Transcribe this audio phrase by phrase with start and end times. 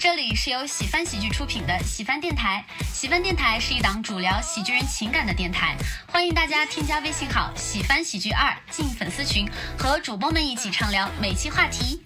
[0.00, 2.64] 这里是由喜翻喜剧出品的喜翻电台。
[2.90, 5.76] 喜翻电台是一档主聊喜剧人情感的电台，
[6.06, 9.46] 欢迎大家添加微信号“喜翻喜剧二”进粉丝群，
[9.78, 12.00] 和主播们一起畅聊每期话题。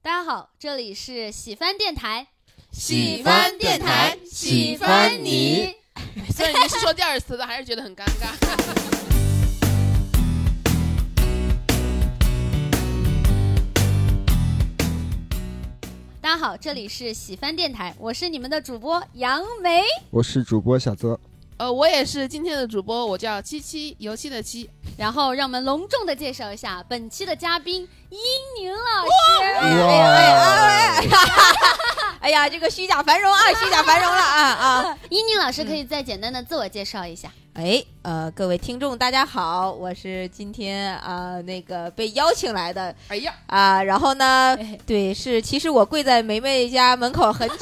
[0.00, 2.28] 大家好，这里是喜翻电台，
[2.70, 5.74] 喜翻电台，喜欢你。
[6.32, 8.91] 虽然你是说第二次，的还是觉得很尴尬。
[16.22, 21.18] 大家好，这里是喜番电台，我是你们的主播杨梅，我是主播小泽，
[21.56, 24.70] 呃，我也是今天的主播，我叫七七，油漆的漆。
[24.96, 29.10] 然后让我们隆重的介绍一下本期的嘉宾伊宁老师。
[29.58, 31.16] 哎呀哎呀
[32.20, 34.98] 哎呀，这个虚假繁荣啊，虚假繁荣了啊啊！
[35.08, 37.32] 伊宁老师可以再简单的自我介绍一下。
[37.54, 42.94] 哎，呃，各位听众，大家好，我是今天啊那个被邀请来的。
[43.08, 47.56] 哎呀，啊，然后呢，对，是其实我跪在梅梅家门口很久，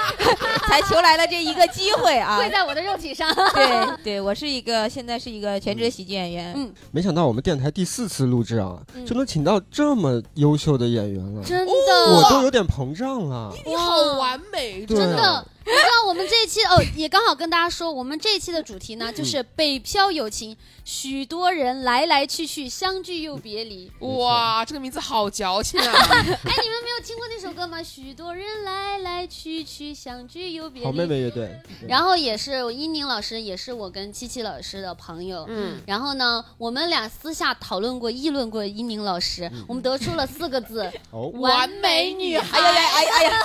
[0.68, 3.30] 才求来了这一个机会啊，跪在我的肉体上。
[3.52, 6.54] 对，对我是一个现在是一个全职喜剧演员。
[6.56, 11.72] 嗯，没想到我们电台第四次录制啊，就能请到这么优秀的演员了，真的，
[12.14, 13.52] 我都有点膨胀了。
[13.64, 15.46] 你好完美，真的。
[15.70, 23.90] 你知道我们这一期哦， 也刚好跟大家说，我们这一期的主题呢，就是北漂友情，许多人来来去去，相聚又别离。
[24.00, 25.86] 哇，这个名字好矫情啊！
[25.94, 27.80] 哎，你们没有听过那首歌吗？
[27.82, 30.86] 许多人来来去去，相聚又别离。
[30.86, 31.56] 好妹妹乐队。
[31.86, 35.46] 然后也是英宁老师，也是我跟七七老师的朋友。
[35.48, 35.80] 嗯。
[35.86, 40.90] 然后呢，我们俩私下讨论过、议论过英宁老师，我们得出了四个字：
[41.34, 42.58] 完美女孩。
[42.58, 43.38] 哎呀呀，哎呀哎呀，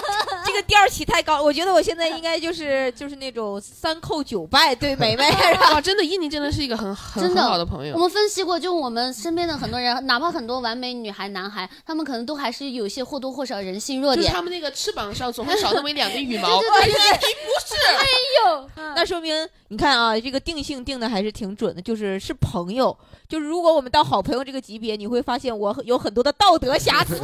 [0.45, 2.14] 这个调起太高，我觉得我现在。
[2.15, 5.29] 应该就是就是那种三叩九拜对梅梅，
[5.71, 7.93] 哇， 真的伊宁真的是一个很很好的朋友。
[7.95, 14.31] 我们分析过，就我们身边的很多人，哪怕很多完美女孩、男孩，他们可能都还是有些或多或少人性弱点。
[14.31, 16.47] 他们那个翅膀上总会少那么一两根羽毛。
[16.61, 18.05] 对对对，不是，哎
[18.45, 18.69] 呦。
[18.95, 19.35] 那说明
[19.67, 22.97] 你看啊，这个定性定的还是挺准的，就是是朋友。
[23.27, 27.19] 就是如果我们到好朋友这个级别，你会发现我有很多的道德瑕疵。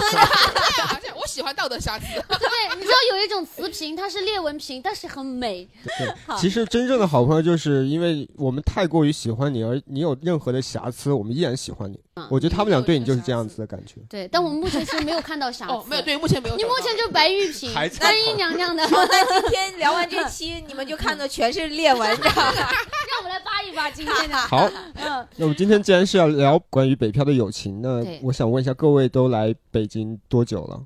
[1.31, 2.05] 喜欢道德瑕疵。
[2.27, 5.67] 对，你知道有一种瓷瓶，它是裂纹瓶，但是很美。
[5.97, 11.97] 对， 其实真正的好朋友，就是因为我们太过于喜欢你，而你有任何的瑕疵，我们依然喜欢你。
[12.29, 13.95] 我觉得他们俩对你就是这样子的感觉。
[14.07, 15.71] 对，但我们目前其实没有看到瑕疵。
[15.71, 16.55] 哦，没有，对，目前没有。
[16.57, 18.85] 你目前就白玉瓶，单一娘娘的。
[18.91, 22.51] 那今天聊完这期，你们就看到全是裂纹，知道吗？
[23.11, 24.35] 让我们来扒一扒今天的。
[24.35, 30.79] 好，嗯，那我们今天既然是要聊关于北漂的友情，那我想问一下各位，都来北京多久了？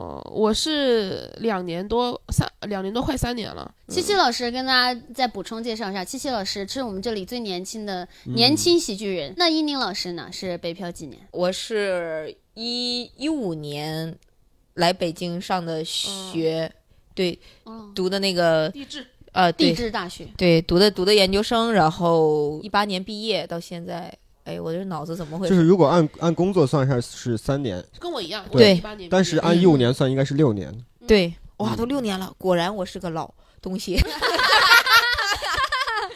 [0.00, 3.70] 哦，我是两年多，三两年多快三年了。
[3.88, 9.34] 七七老师跟大家再补充介绍一下，七七老师是我们这里最年轻的年轻喜剧人。
[9.36, 10.30] 那伊宁老师呢？
[10.32, 11.20] 是北漂几年？
[11.32, 14.16] 我是一一五年
[14.74, 16.72] 来北京上的学，
[17.14, 17.38] 对，
[17.94, 24.16] 读的那个地质，呃，地质大学，对，读的读的研究生，然后一八年毕业到现在。
[24.50, 25.48] 哎，我这脑子怎么会？
[25.48, 28.44] 就是如果按按工作算下是三年，跟我一样。
[28.50, 30.74] 对，但是按一五年算应该是六年。
[31.06, 33.96] 对，哇，都六年了，果然我是个老东西。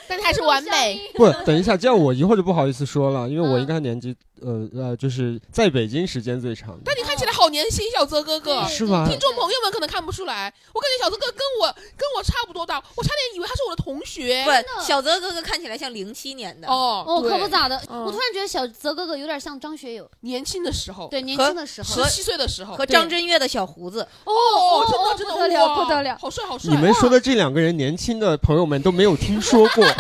[0.08, 1.00] 但是还是完美。
[1.14, 4.16] 不，等一下，这样我一会儿就不好意思说了，因为我应该年纪。
[4.42, 6.78] 呃呃，就是在北京时间最长。
[6.84, 9.06] 但你看起来好年轻，小泽哥哥，是吗？
[9.08, 14.44] 听众朋友们可能看不出来，我感觉小泽哥跟我跟我差不多大，我差点以为他是我的同学。
[14.44, 16.68] 不，小泽哥哥看起来像零七年的。
[16.68, 17.76] 哦哦，可不咋的。
[17.88, 21.08] 我突然觉得小泽哥哥有点像张学友，年轻的时候。
[21.08, 24.06] 对，年轻的时候，十七岁的时候，和张震岳的小胡子。
[24.24, 26.74] 哦，真的真的不得了，不得了，好帅好帅。
[26.74, 29.84] 你们说的这两个人，年轻的朋友们都没有听说过。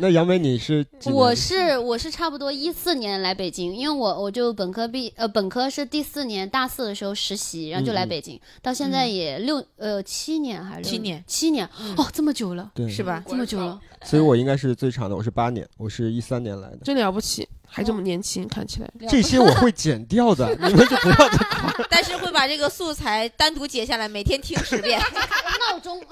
[0.00, 0.84] 那杨梅，你是？
[1.06, 13.22] 我是我是差不多一四年来北京，因为我我就本科毕呃本科是第四年大四的时候实习，然后就来北京，到现在也六呃七年还是七年七年哦这么久了，对是吧？
[13.28, 21.74] 这么久了，所以我应该是最长的，我是八年，我是一三年来的，真了不起，还这么年轻，看起来这些我会剪掉的， 你们就不要再夸。
[21.90, 24.98] 但是会把这个素材单独截下来，每天听十遍，
[25.70, 26.02] 闹钟。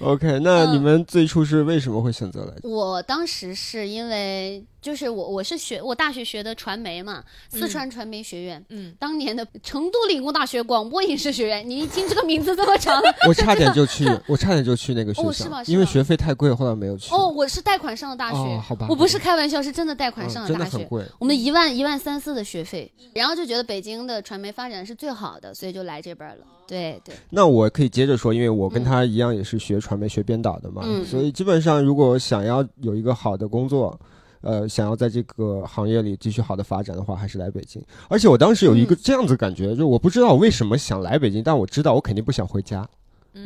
[0.00, 2.54] OK，那你们最初是为什么会选择来？
[2.62, 4.64] 我当时是因为。
[4.82, 8.60] 就是我，我是学我大学学的传媒嘛，四川传媒学院。
[8.68, 15.62] 嗯，当年的成都理工大学广播影视学院，你一听这个名字这么长，我 差点就去，我差点就去那个学校，是吗？
[15.68, 17.14] 因为学费太贵，后来没有去。
[17.14, 21.04] 哦，我是贷款上的大学，好吧，我不是开玩笑，是真的贷款上的大学，很贵。
[21.20, 26.44] 我们一万一万三四的学费，然后就觉得北京的传媒发展是最好的，所以就来这边了。
[26.66, 27.14] 对对。
[27.30, 34.00] 那我可以接着说，因为我跟他一样也是学传媒学编导的嘛，所以基本上如果想要有一个好的工作。
[34.44, 37.80] 呃，想要在这个行业里继续好的发展的话，还是来北京。
[38.08, 42.84] 而且我当时有一个这样子感觉，就我不知道我为什么想来北京，但我知道我肯定不想回家。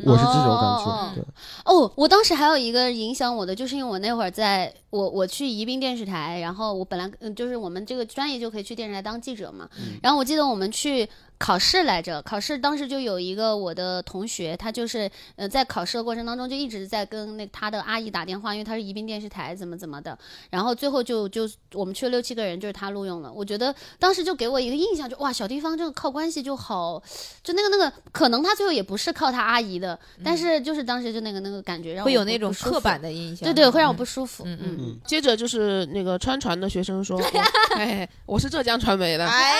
[0.03, 1.23] 我是这种感觉，对。
[1.65, 9.69] 哦，我当时还有一个影响我的，就是因为我那会儿在我我去宜宾电视台，然后我本来嗯就是我们这个专业就可以去电视台当记者嘛，
[10.01, 11.07] 然后我记得我们去。
[11.39, 20.17] 考试来着，考试当时就有一个我的同学，他就是呃在考试的过程当中就一直在跟那他的阿姨打电话，因为他是宜宾电视台怎么怎么的，
[20.49, 23.31] 然后最后就就我们去了六七个人，就是他录用了。
[23.31, 26.99] 我觉得当时就给我一个印象，就哇小地方这个靠关系就好，
[27.43, 34.43] 就那个那个可能他最后也不是靠他阿姨的，但是就是当时就那个那个感觉让会有那种刻板的印象，对对，会让我不舒服。
[34.47, 34.99] 嗯嗯。
[35.05, 37.21] 接着就是那个川传的学生说，
[37.77, 39.51] 哎，我是浙江传媒的，哎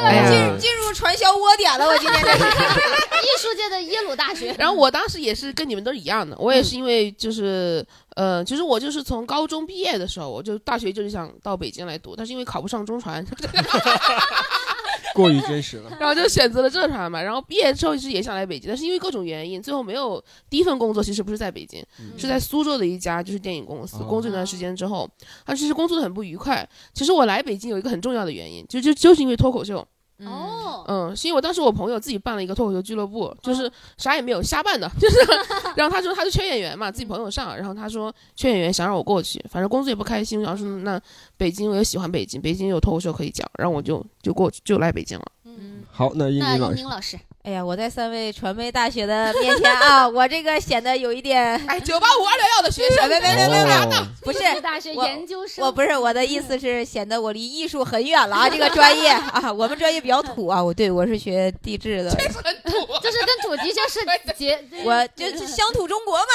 [0.00, 1.25] 呀，进进入传销。
[1.34, 4.54] 窝点了，我今天是 艺术界的耶鲁大学。
[4.58, 7.84] 然后我当时也是跟你们都一样的，我也是因为就是，
[8.14, 13.24] 呃，其实我就是从高中毕业的时候，我就大学就是想到北京来读，但是因为考不上中传，
[15.14, 17.22] 过于真实了， 然后就选择了浙传嘛。
[17.22, 21.82] 然后毕业之后其实也想来北京，但是因为各种原因，最后没有第一份工作，其实不是在北京，
[22.18, 25.08] 是在苏州的一家就是电影公司工作一段时间之后，
[25.46, 26.68] 他其实工作的很不愉快。
[26.92, 29.86] 其实我来北京有一个很重要的原因，就就就是因为脱口秀。
[30.24, 35.18] 哦，嗯，是因为我当时我朋友自己办了一个脱口秀俱乐部，就是啥也没有，瞎办的，就是，
[35.76, 40.98] 然后他说他是缺演员嘛，自己朋友上，然后他说缺演员，想让我过去，反正工作也不开心，然后说那
[41.36, 45.24] 北京我也喜欢北京，北京有脱口秀可以讲，然后我就就过去就来北京了。
[45.44, 46.42] 嗯，好，那英
[46.74, 47.18] 宁老师。
[47.46, 53.86] 哎呀，我在三位传媒大学的面前啊， 我这个显得有一点哎，九八五二六幺的学生，别别别别别，
[54.20, 64.00] 不是大学研究生，我不是我的意思是显得我离艺术很远了啊， 这个专业啊，我们专业比较土啊，我对我是学地质的，确实很土，就是跟土的确是
[64.36, 66.26] 结，我就是乡土中国嘛。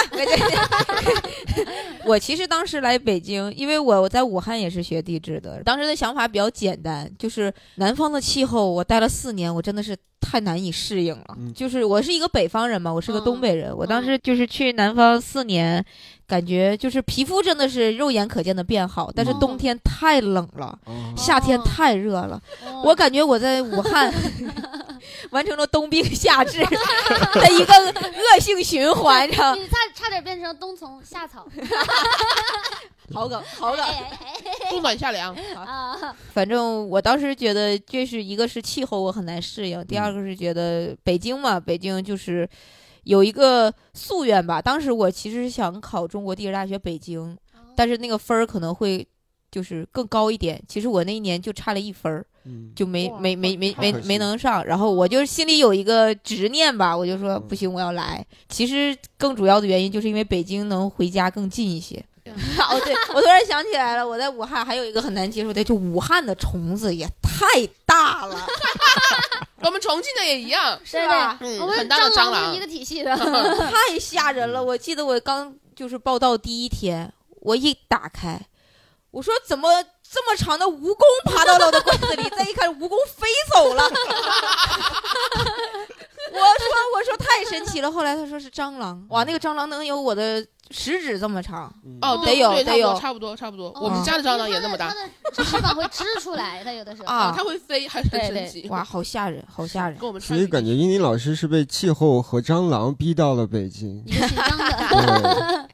[2.08, 9.94] 我其实当时来北京，因为我我在武汉也是学地质的，当时的想法比较简单，就是南方的气候，我待了四年，我真的是。
[10.22, 15.84] 太难以适应了，就是我是一个北方人嘛，我是个东北人，我当时就是去南方四年，
[16.28, 20.78] 感觉就是皮肤真的是肉眼可见的变好，但是冬天太冷了，
[21.18, 22.42] 夏天太热了，
[22.86, 24.14] 我感觉我在武汉
[25.32, 29.34] 完成了冬病夏治的一个恶性循环，你
[29.68, 31.48] 差差点变成冬虫夏草。
[33.14, 33.86] 好梗，好梗，
[34.70, 36.16] 冬暖夏凉啊！
[36.34, 42.48] 反正我当时觉得，这是一个是气候我很难适应，第二个是觉得北京嘛，北京就是
[43.04, 44.62] 有一个夙愿吧。
[44.62, 47.38] 当时我其实想考中国地质大学北京，
[47.76, 49.06] 但是那个分儿可能会
[49.52, 50.64] 就是更高一点。
[50.66, 52.26] 其实我那一年就差了一分儿，
[52.76, 54.66] 就没没没没没没能上。
[54.66, 58.26] 然后我就心里有一个执念吧，我就说不行，我要来。
[58.50, 62.04] 其实更主要的原因就是因为北京能回家更近一些。
[62.26, 68.46] 哦，对，我突然想起来了，我在武汉还有一个很难接受的，就武汉的虫子也太大了。
[69.64, 71.38] 我们重庆的也一样，是吧？
[71.42, 74.64] 嗯，很大的蟑螂一个体系的， 太吓人了。
[74.64, 77.12] 我记得我刚就是报道第一天，
[77.42, 78.40] 我一打开，
[79.10, 82.24] 我说怎么这么长的蜈蚣爬到了我的柜子里？
[82.36, 83.84] 再一看，蜈蚣飞走了。
[86.34, 86.44] 我说
[86.96, 87.92] 我说太神奇了。
[87.92, 90.46] 后来他说是蟑螂，哇，那个蟑螂能有我的。
[90.74, 91.70] 食指这么长
[92.02, 93.74] 哦，得有得有，差不多差不多。
[93.76, 98.66] 我们家的蟑螂也那么大，它的翅膀会支出来，它有的时候 啊，它会飞，还是很神奇。
[98.70, 100.00] 哇，好吓人，好吓人。
[100.22, 104.02] 所以感觉英英老师是被气候和蟑螂逼到了北京。
[104.06, 105.70] 紧张的。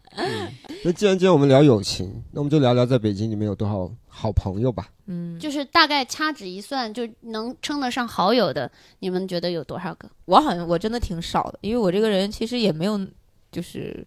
[0.84, 3.88] 那既然今天我们聊友情，那我们就聊聊在北京你们有多少
[4.18, 4.90] 好朋友吧。
[5.06, 8.70] 嗯，就是大概掐指一算，就能称得上好友的，
[9.00, 10.10] 你们觉得有多少个？
[10.26, 13.00] 我好像我真的挺少的，因为我这个人其实也没有，
[13.52, 14.06] 就是。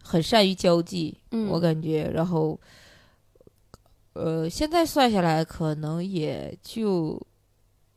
[0.00, 1.14] 很善于交际，
[1.50, 2.58] 我感觉，然后，
[4.14, 7.20] 呃，现在算下来可能也就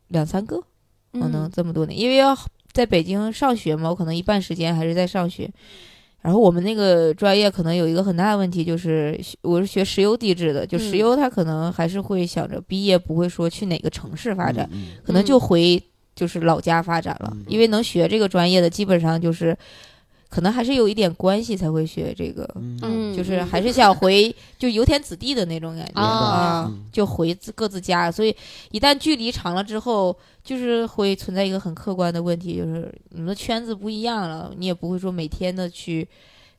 [0.09, 0.61] 两三个，
[1.13, 2.37] 可能这么多年，因为要
[2.73, 5.49] 在北京上学嘛，我可能一半时间还是在上学。
[6.21, 14.69] 然后我们那个专业可能有一个很大的问题，就是我是学石油地质的，就石油它可能还是会想着毕业不会说去哪个城市发展，
[15.03, 15.81] 可能就回
[16.15, 19.57] 就是老家发展了，因为能学这个专业的基本上就是。
[20.31, 28.09] 可能还是有一点关系才会学这个，嗯，就是还是想回就油田子弟的那种感觉啊，就回自各自家。
[28.09, 28.33] 所以
[28.71, 36.07] 一旦距离长了之后，就是会存在一个很客观的问题，就是你们的圈子不一样了，你也不会说每天的去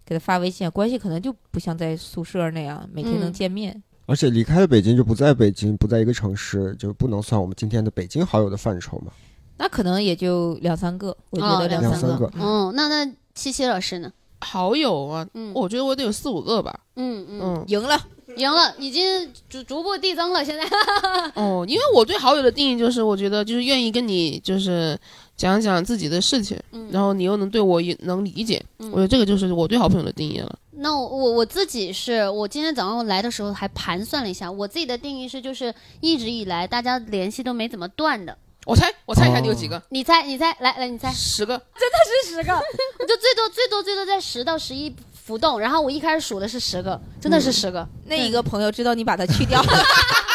[0.04, 3.82] 给他发微信，关系可能就不像在宿舍那样每天能见面。
[4.04, 9.10] 而且离开了北京就不在北京，不在一个城市，就不能算我们今天的北京好友的范畴嘛？
[9.56, 12.30] 那可能也就两三个，我觉得两三个。
[12.34, 13.10] 嗯，那那。
[13.34, 14.12] 七七老师呢？
[14.40, 16.80] 好友啊，嗯，我觉得我得有四五个吧。
[16.96, 17.96] 嗯嗯，赢了，
[18.36, 20.44] 赢了，已经逐逐步递增了。
[20.44, 20.64] 现在
[21.36, 24.98] 哦，因为我对好友的定义就是，我觉得就是愿意跟你就是
[25.36, 26.58] 讲讲自己的事情，
[26.90, 30.58] 然后你又能对我也能理解，我觉得这个就是我对好朋友的定义了。
[30.72, 38.36] 那我我自己是我今天早上来的时候还盘算了一下，我自己的定义是就是一直以来大家联系都没怎么断的。
[38.64, 39.80] 我猜，我猜一下你有几个？
[39.88, 41.10] 你猜，你猜，来来，你猜。
[41.12, 42.52] 十个，真的是十个，
[43.00, 45.58] 我就最多最多最多在十到十一浮动。
[45.58, 47.86] 然后我一开始数的是十个，真的是十个。
[48.06, 49.60] 那一个朋友知道你把它去掉。
[49.62, 49.74] 当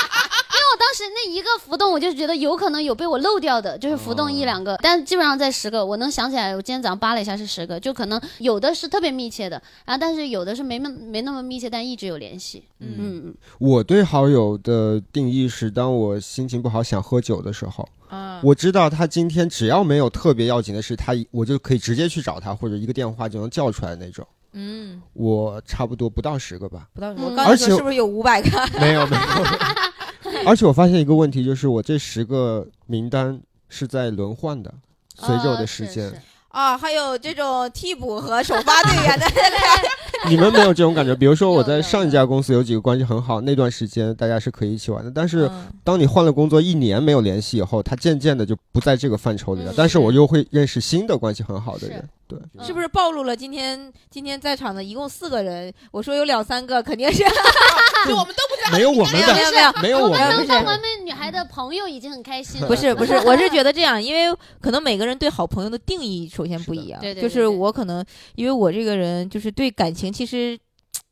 [0.97, 12.63] 时那一个浮动，我就觉得有可能有被我漏掉的，就是浮动一两个，但基本上在十个，我能想起来，我今天早上扒了一下是十个，就可能有的是特别密切的，然后但是有的是没那没那么密切，但一直有联系。
[12.79, 24.25] 嗯嗯，我对好友的定义是，当我心情不好想喝酒的时候，啊，我知道他今天只要没有特别要紧的事，他我就可以直接去找他，或者一个电话就能叫出来那种。
[24.53, 28.49] 嗯，我差不多不到十个吧，不到，十个，而且是不是有五百个？
[28.79, 29.21] 没有没有。
[30.45, 34.73] 而且我发现一个问题，就是我这十个名单是在轮换的，
[35.15, 36.11] 随着我的时间。
[36.49, 39.25] 啊，还有这种替补和首发队员的。
[40.27, 41.13] 你们没有这种感觉？
[41.15, 45.11] 比如说我在上一家公司有几个关系很好，那段时间大家是可以一起玩的。
[45.13, 45.49] 但是
[45.83, 49.73] 当你换了工作一年没有联系以后，他渐渐的就不在这个范畴里了。
[49.77, 52.09] 但是我又会认识新的关系很好的人。
[52.27, 53.35] 对，是不是暴露了？
[53.35, 57.23] 今天今天在场的一共四个人，我说有两三个肯定是，
[58.05, 62.67] 就我们都不在，没有我们的，没有没有没有我们能当完美女孩的朋友已经很开心了。
[62.67, 66.99] 不是不是，我是觉得这样，因为可能每个人对好朋友的定义首先不一样。
[66.99, 68.05] 对对，就是我可能
[68.35, 70.59] 因为我这个人就是对感情其实，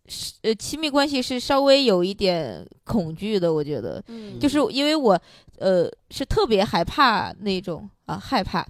[0.07, 3.53] 是呃，亲密关系是稍微有一点恐惧的。
[3.53, 4.03] 我觉得，
[4.39, 5.17] 就是因为我
[5.59, 8.67] 呃是特别害怕那种啊害怕，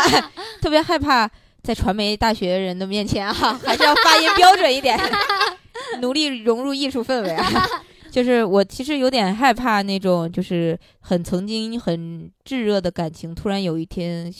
[0.62, 1.30] 特别害怕。
[1.64, 3.32] 在传媒大学人的面前啊，
[3.64, 5.00] 还是要发音标准一点，
[6.02, 7.66] 努力融入艺术氛围啊。
[8.12, 14.32] 就是我其实有点害怕那种，就是很曾经很炙热的感情，突然有一天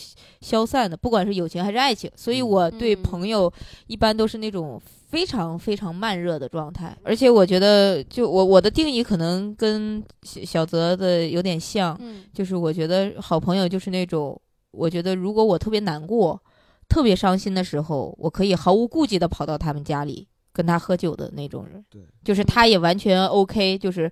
[0.42, 2.08] 消散的，不管是友情还是爱情。
[2.14, 3.52] 所以我对朋友
[3.88, 6.96] 一般都是那种非常非常慢热的状态。
[7.02, 11.98] 而且我觉得，就我我的定义可能跟小泽的有点像，
[12.32, 14.40] 就是我觉得好朋友就是那种，
[14.70, 16.40] 我觉得如果我特别难过。
[16.88, 21.84] 特别伤心的时候，我可以毫无顾忌的跑到他们家里跟他喝酒的那种人。
[21.90, 24.10] 对，就是他也完全 OK，就是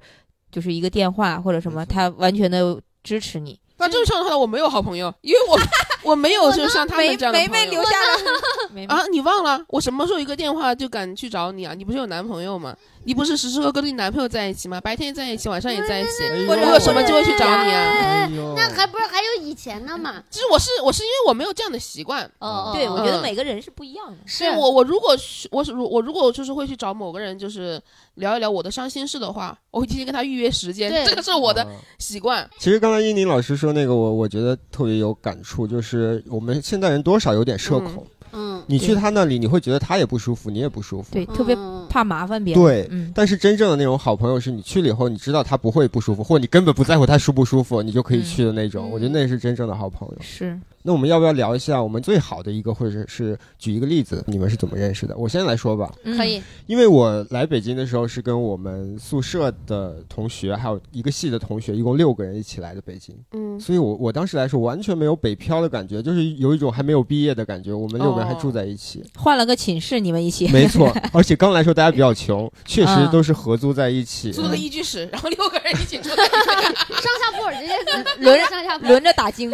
[0.50, 3.58] 就是一个电话或者什么，他完全的支持你。
[3.78, 5.58] 那正常的话，我没有好朋友，因为我
[6.10, 7.70] 我没有就像他们这样的朋友。
[7.70, 9.04] 留下了 啊！
[9.10, 11.74] 你忘了我什么时候一个电话就敢去找你啊？
[11.74, 12.76] 你不是有男朋友吗？
[13.04, 14.80] 你不是时时刻刻跟你男朋友在一起吗？
[14.80, 18.28] 白天在一起，晚上也在一起，我有什么机会去找你啊？
[18.56, 20.22] 那还不是还有以前呢嘛？
[20.30, 22.30] 其实我是我是因为我没有这样的习惯。
[22.38, 24.16] 哦，对，我觉得每个人是不一样的。
[24.26, 25.16] 是我我如果
[25.50, 27.80] 我是我如果就是会去找某个人，就是
[28.14, 31.66] 聊一聊我的伤心事的话，我会提前跟他预约时间，这个是我的
[31.98, 32.48] 习惯。
[32.58, 38.06] 其实刚才英宁老师说那个，我我觉得特别有感触，就是我们现代人多少有点社恐。
[38.34, 41.12] 嗯，你去他那里，你会觉得他也不舒服，你也不舒服。
[41.12, 41.54] 对，特别
[41.92, 42.62] 怕麻烦别人。
[42.62, 48.90] 对，但是真正的那种好朋友，是你去了以后，你知道他不会不舒服，或者你根本不在乎他舒不舒服，你就可以去的那种。
[48.90, 50.16] 我觉得那是真正的好朋友。
[50.20, 50.58] 是。
[50.82, 55.16] 那我们要不要聊一下我们最好的一个，或者是举一个例子，你们是怎么认识的？
[55.16, 55.92] 我先来说吧。
[56.04, 56.42] 可以。
[56.66, 63.14] 因为我来北京的时候是跟我们宿舍的同学，还有一个系的同学，一共六个人一起来的北京。
[63.32, 63.58] 嗯。
[63.60, 67.72] 所以我我当时来说完全没有北漂的感觉，就是有一种还没有毕业的感觉。
[67.72, 70.48] 我们六个人还住在一起，换了个寝室，你们一起。
[70.48, 77.74] 没错， 而且刚来说大家比较穷，确实都是合租在一起，租了一居室， 然后六个人一起住在一起，上下铺直接
[78.24, 79.52] 轮着上下铺轮着打经。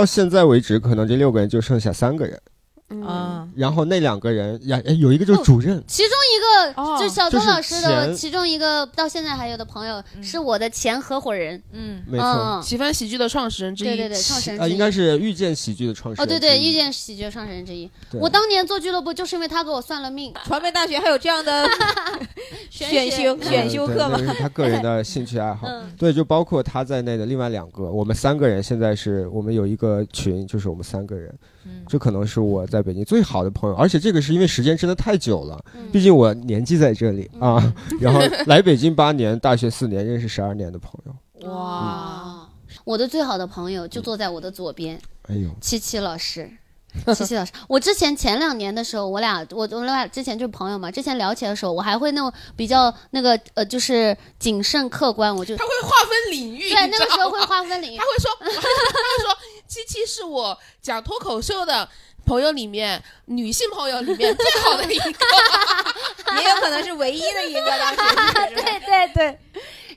[0.00, 2.40] 到现在为止，可能这六个人就剩下三个人。
[2.88, 17.90] 嗯，然后那两个人呀，有一个就是主任，其中一个就小东老师的其中一个到现在还有的朋友是我的前合伙人，嗯，没错，喜欢喜剧的创始人之一，对对对，创始人啊，应该是遇见喜剧的创始人，哦对对，遇见喜剧的创始人之一。
[18.12, 20.32] 我当年做俱乐部就是因为他给我算了命。
[20.44, 21.68] 传媒大学还有这样的
[22.70, 24.18] 选修选修课吗？
[24.38, 25.68] 他个人的兴趣爱好，
[25.98, 31.32] 对，就包括他在内的另外两个，我们三个人现在是我们有一个群，就是我们三个人。
[31.86, 37.72] 这可能是我在北京最好的朋友，而且这个是因为时间真的太久了，毕竟我年纪在这里啊。
[38.00, 41.50] 然后来北京八年，大学四年，认识十二年的朋友。
[41.50, 42.48] 哇，
[42.84, 45.00] 我的最好的朋友就坐在我的左边。
[45.28, 46.50] 哎呦，七七老师，
[47.14, 59.36] 七七老师，我之前前两年的时候，我俩我我俩之前就是朋友嘛，之前聊起来的时候，我还会那种比较那个呃，就是谨慎客观，我就他会划分领域，对，那个时候会划分领域， 他会说，他会说。
[59.68, 61.88] 七七是我讲脱口秀的
[62.26, 65.26] 朋友里面，女性朋友里面最好的一个，
[66.42, 67.66] 也有可能是唯一的一个。
[67.78, 68.14] 当时，
[68.56, 69.38] 对对对。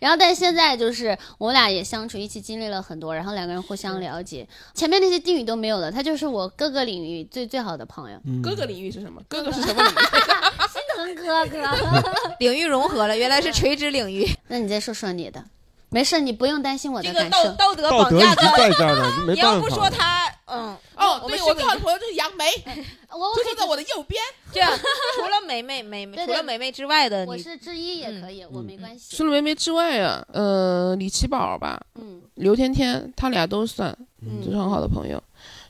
[0.04, 4.46] 然后，但现在就是我们俩也相处，一起经历了很多，然后两个人互相了解。
[4.74, 8.20] 前面那些定语都没有了，他就是我各个领域最最好的朋友。
[8.44, 9.22] 各个领域是什么？
[9.30, 9.96] 各个是什么领域？
[10.74, 12.10] 心疼哥哥。
[12.40, 14.30] 领域融合了，原来是垂直领域。
[14.50, 15.42] 那你再说说你的。
[15.88, 17.52] 没事，你不用担心我的感受。
[17.54, 19.52] 道德绑架在这儿呢，没办法。
[19.52, 20.76] 你要不说他，嗯，
[21.22, 22.46] 哦，对我最好的朋友就是杨梅，
[23.12, 24.22] 我就坐在我的右边。
[24.54, 24.72] 这样，
[25.16, 29.16] 除了梅梅梅梅，除了梅梅之外的，我是之一也可以，我没关系。
[29.16, 33.96] 除了梅梅之外啊，呃，李奇宝吧，嗯，刘天天，他俩都算，
[34.44, 35.22] 就是很好的朋友。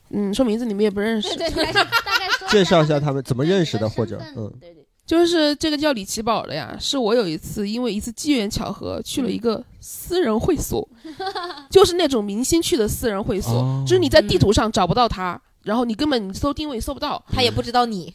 [0.09, 1.71] 嗯，说名字你们也不认识， 大概
[2.49, 4.82] 介绍一下他们怎么认识的，或者嗯，对对。
[5.05, 10.87] 就是这个叫李奇宝的呀，是我有一次因为一次机缘巧合去了一个私人会所，
[11.69, 18.13] 就是那种明星去的私人会所，就是你在地图上找不到他，然后你根本你搜定位搜不到，他也不知道你。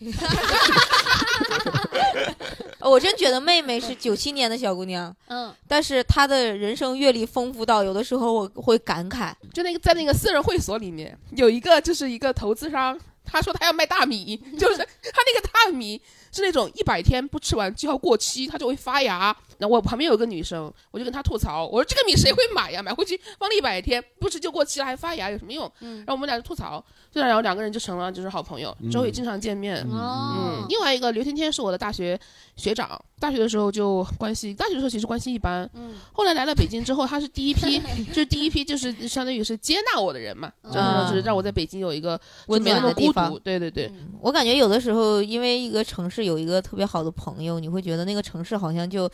[2.81, 12.99] 我真觉得妹妹是九七年的小姑娘，嗯，但是她的人生阅历丰富到有的时候我会感慨，就那个在那个私人会所里面有一个就是一个投资商。
[13.31, 14.79] 他说他要卖大米，就是
[15.13, 19.37] 他那个大米是那种一百天不吃完就要过期，它就会发芽。
[19.59, 22.83] 那我旁边有个女生，我就跟她吐槽，我说这个米谁会买呀？
[22.83, 25.71] 买回去放了一百天不吃就过期了，还发芽，有什么用？
[25.81, 29.85] 然后我们俩就吐槽，就然后两个人就成了就是好朋友，之后也经常见面。
[29.91, 32.19] 嗯，另外一个刘天天是我的大学
[32.57, 35.69] 学长，大学的时候就关系，大学的时候其实关系一般。
[35.75, 43.37] 嗯，后来来了北京之后，他是第一批， 就是第一批就是相当于是接纳我的人嘛，就是说就是让我在北京有一个温暖的地方。
[43.43, 49.11] 对对对，我感觉有的时候因为一个城市有一个特别好的朋友，你会觉得那个城市好像就。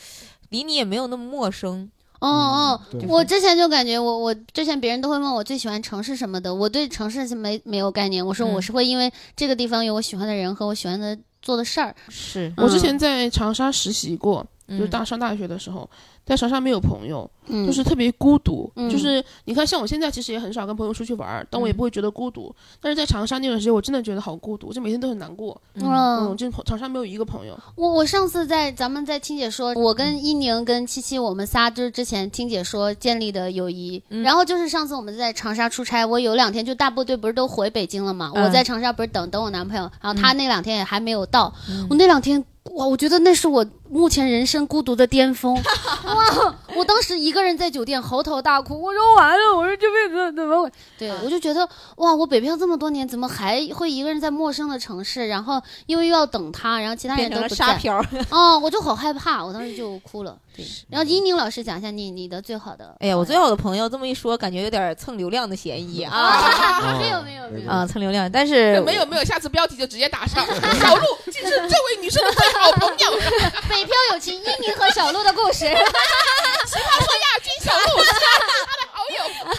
[0.54, 1.90] 离你也没有那么陌生。
[2.20, 8.24] 哦哦，我之前就感觉我我之前别人都会问我最喜欢城市什么的，我对城市是没没有概念。
[8.24, 11.92] 我说我是会因为这个地方有我喜欢的人和我喜欢的做的事儿。
[12.08, 15.90] 是我之前在长沙实习过，就是大上大学的时候。
[16.26, 17.30] 在长沙没有朋友，
[17.66, 18.70] 就是特别孤独。
[18.90, 22.54] 就是你看，像我现在其实也很少跟朋友出去玩，但我也不会觉得孤独。
[22.80, 25.60] 但是在长沙那段时间，我真的觉得好孤独，就每天都很难过。
[25.74, 27.58] 嗯，就长沙没有一个朋友。
[27.76, 34.02] 我我上次在咱们在听姐说，我跟一宁跟七七，我们仨就是之前听姐说建立的友谊。
[34.08, 38.32] 然后就是上次我们在长沙出差，我有两天就大部队不是都回北京了嘛？
[38.34, 41.52] 我在长沙不是等等我男朋友，然后他那两天也还没有到。
[41.90, 42.42] 我那两天。
[42.72, 45.54] 哇，我觉得那是我目前人生孤独的巅峰。
[46.14, 50.70] 哇， 我当时一个人在酒店嚎啕大哭，我说完了，我说这辈子怎么？
[50.98, 55.28] 对，我就觉得哇，我北漂这么多年，怎么还会一个人在陌生的城市？
[55.28, 57.78] 然后因为又要等他，然后其他人都不在。
[57.78, 60.36] 沙 哦，我就好害怕，我当时就哭了。
[60.56, 62.94] 对，然后英宁老师讲一下你你的最好的。
[63.00, 66.94] 哎呀，我最好的朋友这么一说，感觉有点蹭流量的嫌疑啊。
[67.00, 73.10] 没有没有没有啊，蹭流量，但是没有没有，下次标题就直接打上小鹿，竟是这位女生的最好朋友。
[73.68, 75.64] 北漂友情，英宁和小鹿的故事。
[76.66, 79.56] 奇葩说亚军小鹿是他的好友。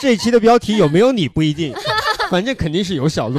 [0.00, 1.72] 这一期的标题有没有你不一定，
[2.30, 3.38] 反正肯定是有小鹿。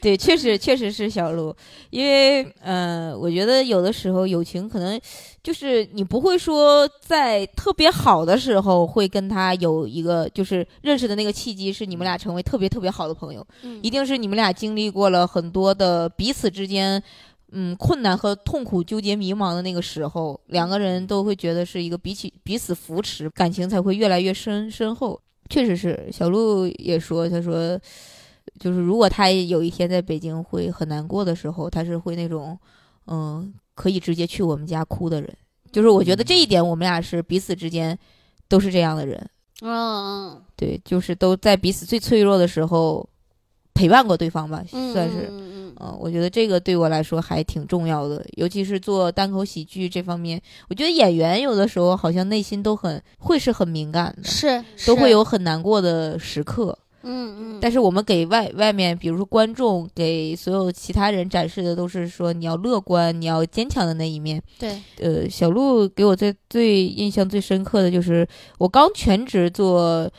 [0.00, 1.54] 对，确实确实是小鹿，
[1.90, 4.98] 因为呃，我觉得有的时候友情可能
[5.42, 13.46] 就是你不会说在特别好的时候会跟他有一个就是认识的那个契机，是你们俩成为特别特别好的朋友，
[13.82, 17.02] 一定是你们俩经历过了很多的彼此之间
[17.52, 25.20] 嗯困难和痛苦、纠结、迷茫的那个时候，两个人都会觉得是一个比起彼此扶持，感情才会越来越深深厚。
[25.48, 27.78] 确实是小鹿也说，他说。
[28.60, 32.56] 就是如果他有一天在北京会很难过的时候，他是会那种，
[33.06, 35.34] 嗯，可以直接去我们家哭的人。
[35.72, 37.98] 就是我觉得这一点，我们俩是彼此之间
[38.48, 39.18] 都是这样的人。
[39.62, 39.72] 嗯
[40.32, 43.08] 嗯，对，就是都在彼此最脆弱的时候
[43.72, 45.28] 陪伴过对方吧，算是。
[45.30, 56.76] 嗯嗯，我觉得这个对我来说还挺重要的，尤其是做单口喜剧这方面，我觉得演员有的时候好像内心都很会是很敏感的，是都会有很难过的时刻。
[57.02, 64.42] 嗯嗯，但是我们给外外面，比如说观众，给所有其他人展示的都是说你要乐观，你要坚强的那一面。
[64.58, 68.26] 对，呃，小鹿给我最最印象最深刻的就是
[68.58, 70.10] 我刚全职做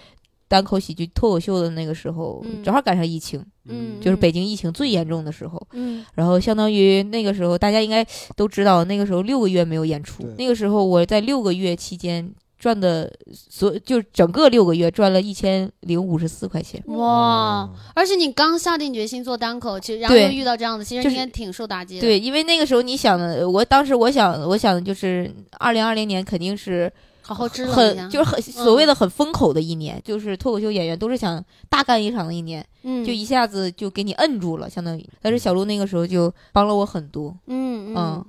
[0.48, 12.34] 单口喜剧脱口秀的那个时候，正好赶上疫情，嗯，就是北京疫情最严重的时候，嗯，然后相当于那个时候大家应该都知道，那个时候六个月没有演出，那个时候我在六个月期间。
[12.62, 17.68] 赚的所就整个六个月赚了一千零五十四块钱哇！
[17.96, 22.02] 而且你刚下定决心做单口，其实然后又遇到这样的，其实应该挺受打击的。
[22.02, 26.92] 对，因为那个时候你想的，我当时我想我想的就是二零二零年肯定是
[27.24, 35.04] 好好支很就是很所谓的很风口的一年，就是脱口秀演员都是想大干一场的一年，嗯，就一下子就给你摁住了，相当于。
[35.20, 38.24] 但是小鹿那个时候就帮了我很多，嗯嗯，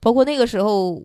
[0.00, 1.00] 包括那个时候，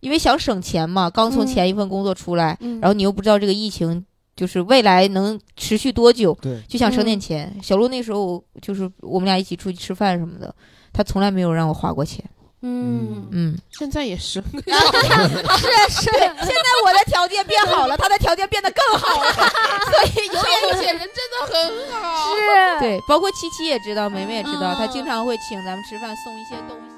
[0.00, 7.54] 因为想省钱嘛，刚从前一份工作出来，然后你又不知道这个疫情就是未来能持续多久，对，就想省点钱。
[7.62, 10.54] 小鹿那时候就是我们俩一起出去吃饭什么的，
[10.92, 12.24] 他从来没有让我花过钱。
[12.62, 13.28] 嗯。
[13.32, 14.72] 嗯，现在也 是，是是。
[15.88, 19.32] 是，现在我的条件变好了， 他的条件变得更好了，
[19.90, 22.34] 所以永远有钱人真的很好。
[22.34, 26.89] 是，对，包括七七也知道，梅梅也知道，他经常会请咱们吃饭，送一些东西。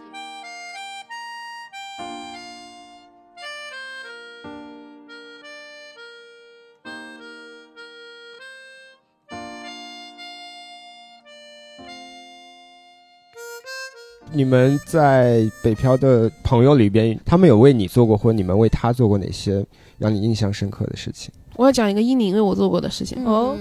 [14.34, 19.64] 你们在北漂的朋友里边，他们有为你做过，或你们为他做过哪些
[19.98, 21.30] 让你印象深刻的事情？
[21.56, 23.56] 我要讲一个伊宁为我做过的事情哦。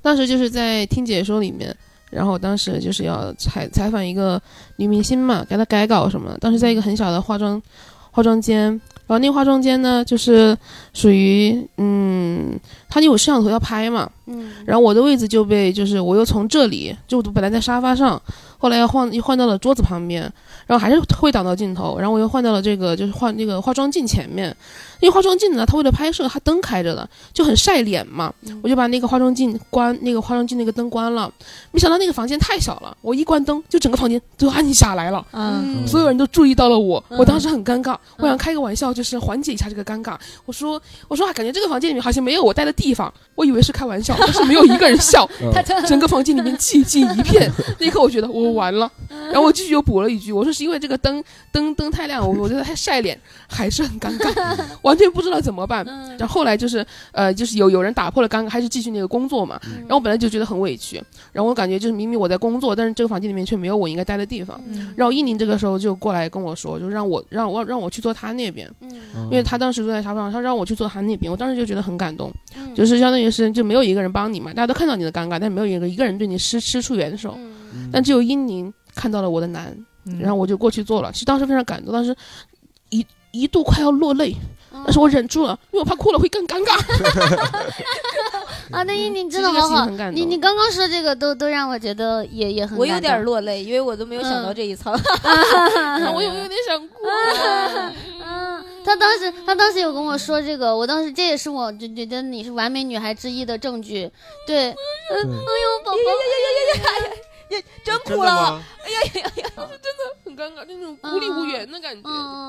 [0.00, 1.74] 当时就是在听解说里面，
[2.10, 4.40] 然后当时就是要采采访一个
[4.76, 6.36] 女明星嘛，给她改稿什么。
[6.40, 7.60] 当时在一个很小的化妆
[8.12, 8.68] 化妆间，
[9.06, 10.56] 然后那个化妆间呢，就是
[10.94, 18.22] 属于嗯，它有摄像头要拍嘛，嗯，然后我的位置就被就是我又从这里就本来在沙发上。
[18.60, 20.30] 后来又换又换到了桌子旁边，
[20.66, 24.54] 然后还是会挡到镜头，然后我又换到了这个就是换那个化妆镜前面，
[25.00, 28.32] 因为化妆镜呢，它为了拍摄，它灯开着的，就很晒脸嘛，
[28.62, 31.32] 我就把那个化妆镜关，那个化妆镜那个灯关了，
[31.72, 45.26] 没想到那个房间太小了，我一关灯，就整个房间都安静下来了，嗯，所有人都注意到了我，我当时很尴尬，我想开个玩笑，就是缓解一下这个尴尬，我说我说感觉这个房间里面好像没有我待的地方，我以为是开玩笑，但是没有一个人笑，
[45.88, 48.50] 整个房间里面寂静一片， 那一刻我觉得我。
[48.50, 48.90] 完了，
[49.32, 55.84] 然后我继续又补了一句，我说是因为这个灯灯灯太亮，我我觉得太晒脸，还是很尴尬， 完全不知道怎么办。
[56.18, 59.58] 然后后来就是呃，就是有有人打破了尴尬，还是继续那个工作嘛。
[59.80, 64.60] 然后我本来就觉得很委屈，然后我感觉就是明明我在工作，但是这个房间里面却没有我应该待的地方。
[64.96, 68.68] 然后伊宁这个时候就过来跟我说，就让我让我让我去坐他那边，
[69.24, 72.32] 因为他当时坐在沙发上，他让我去坐他那边，我当时就觉得很感动，
[72.74, 77.38] 就是相当于是就没有一个人帮你嘛，大家都看到你的尴尬，但是没有一个一个人对你施施出援手。
[77.92, 79.74] 但只有英宁看到了我的难，
[80.20, 81.10] 然后我就过去做了。
[81.10, 82.14] 其实当时非常感动，当时
[82.90, 84.36] 一一度快要落泪，
[84.70, 86.76] 但是我忍住了，因为我怕哭了会更尴尬。
[88.70, 94.92] 啊，那英你真的好好，你你刚刚说这个都都让我觉得也也很，我有点落泪，因为我都没有想到这一层，
[96.14, 96.94] 我有有点想哭。
[98.22, 104.08] 嗯，他当时他当时有跟我说这个，我当时这也是我就觉得你是完美女孩之一的证据。
[104.46, 105.96] 对，哎呦，宝宝，
[107.84, 108.62] 真哭了！
[108.84, 109.50] 哎呀呀呀！
[109.70, 112.08] 是真的很尴尬，就那种孤立无援的感觉。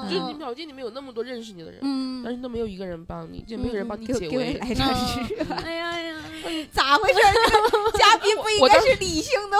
[0.10, 1.80] 就是你条件里面有那么多认识你的人，
[2.24, 4.54] 但是都没有一个人帮你，就没有人帮你解围。
[4.62, 5.44] 来点吃。
[5.64, 6.16] 哎呀呀！
[6.74, 7.20] 咋回事？
[7.98, 9.58] 嘉宾不应该是理性的？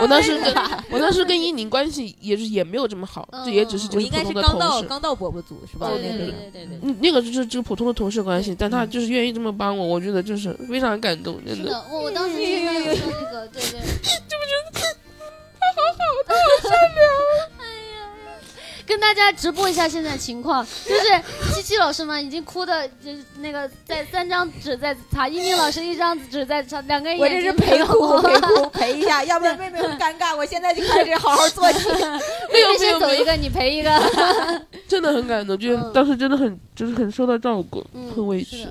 [0.00, 0.54] 我当时跟
[0.90, 4.86] 我当时跟伊宁关系也是也没有这么好，这也只是就是普通的同事。
[4.86, 5.88] 刚到伯伯组是吧？
[5.90, 6.96] 对对对对对。
[7.00, 11.84] 那个就是就是普通的同事关系，但他就是愿意这么帮我，我觉得就是非常感动，真的。
[11.90, 13.80] 我我当时听他有说那个，对对。
[13.80, 14.79] 就不觉得？
[15.80, 17.00] 好好，的好善良。
[18.86, 30.36] 跟大家直播一下现在情况，就是七七老师们已经哭的，就是那个在三张纸在擦，一鸣老师一张纸在擦，两个人我这是陪哭陪哭陪一下，要不然妹妹会尴尬。
[30.36, 31.88] 我现在就开始好好做起。
[32.52, 33.90] 妹妹先走一个，你陪一个。
[34.88, 38.66] 真的很感动，就当时真的很就是很受到照顾，很委屈。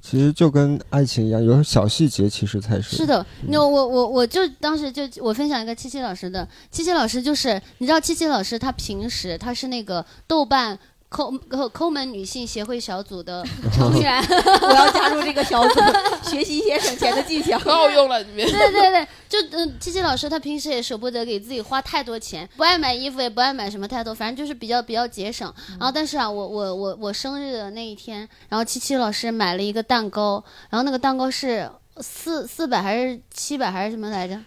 [0.00, 2.96] 其实就跟爱情一样，有小细节其实才是。
[2.96, 10.78] 是的，那我我我就当时就我分享一个七七老师的，七七老师就是你知道七七老师他平时他是那个豆瓣。
[11.12, 14.18] 抠抠抠门女性协会小组的 成员，
[14.62, 15.80] 我要加入这个小组，
[16.30, 18.24] 学习一些省钱的技巧，可好用了。
[18.24, 25.52] 对对对，就嗯，七七老师她平时也舍不得给自己花太多钱，不爱买衣服，也不爱买什么太多，反正就是比较比较节省。
[25.78, 34.38] 然后但是啊，我我我我生日的那一天，然后七七老师买了一个蛋糕，然后那个蛋糕是四四百还是七百还是什么来着？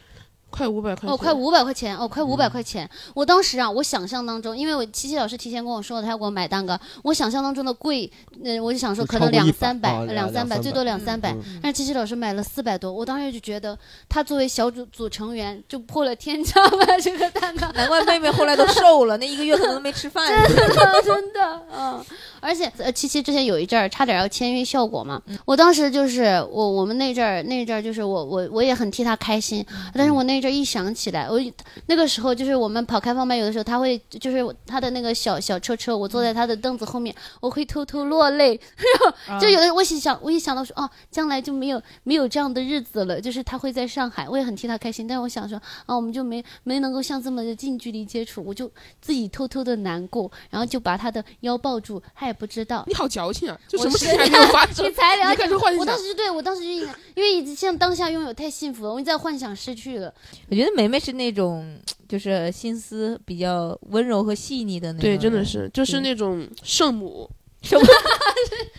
[0.55, 2.89] 快五百块哦，快五百块钱哦，快五百块钱！
[3.13, 6.79] 我当时啊，我想象当中，因为我琪琪老师提前跟我说了，他要给我买蛋糕。
[7.03, 8.09] 我想象当中的贵，
[8.41, 11.35] 嗯，我就想说可能两三百，两三百，最多两三百。
[11.61, 17.69] 但是琪琪老师买了四百多，我当时就觉得他作为小组组成员就破了天价买这个蛋糕。
[17.75, 20.25] 难怪妹妹后来都瘦了，那一个月可能都没吃饭。
[20.47, 22.05] 真的真的，嗯。
[22.39, 30.44] 而且呃，七七之前有一阵儿差点要签约效果嘛，我当时就是我我们那阵儿那阵儿就是我我我也很替他开心，但是我那。
[30.49, 31.39] 一想起来，我
[31.87, 38.59] 那个时候就是我们跑开放麦，有的时候他会就是他的那个小小车车，我坐在他的凳子后面，我会偷偷落泪。
[39.39, 45.07] 就有的我一想，我一想到说哦，将来就没有没有这样的日子了，就是他会在上海，我也很替他开心。
[45.07, 48.69] 但是我想说啊，我们就没没能够像这么的近距离接触，我就
[49.01, 52.83] 自己偷偷的难过，然后就把他的腰抱住，他也不知道。
[52.87, 53.59] 你好矫情啊！
[53.67, 55.45] 就什么事情还没有发生， 你才了解。
[55.77, 60.13] 我当时就对我当时就因为像当下拥有太幸福了，我在幻想失去了。
[60.49, 67.29] 我觉得梅梅是那种就是心思比较温柔和细腻的那种，对，真的是就是那种圣母，
[67.61, 67.85] 什么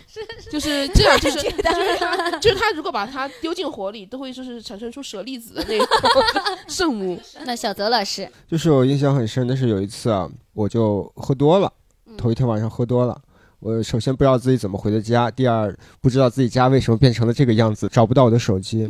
[0.07, 1.39] 是就是这样，就是
[2.41, 5.89] 就是他如果把他丢进火里，都会就是产生出舍利子的那种
[6.69, 7.21] 圣母。
[7.45, 11.73] 那小泽老师，就是我印象很深的是有一次啊，我就喝多了，
[12.17, 13.21] 头一天晚上喝多了。
[13.59, 18.87] 我首先不知道自己怎么回的家，第二不知道自己家为什么变成了这个样子，找不到我的手机。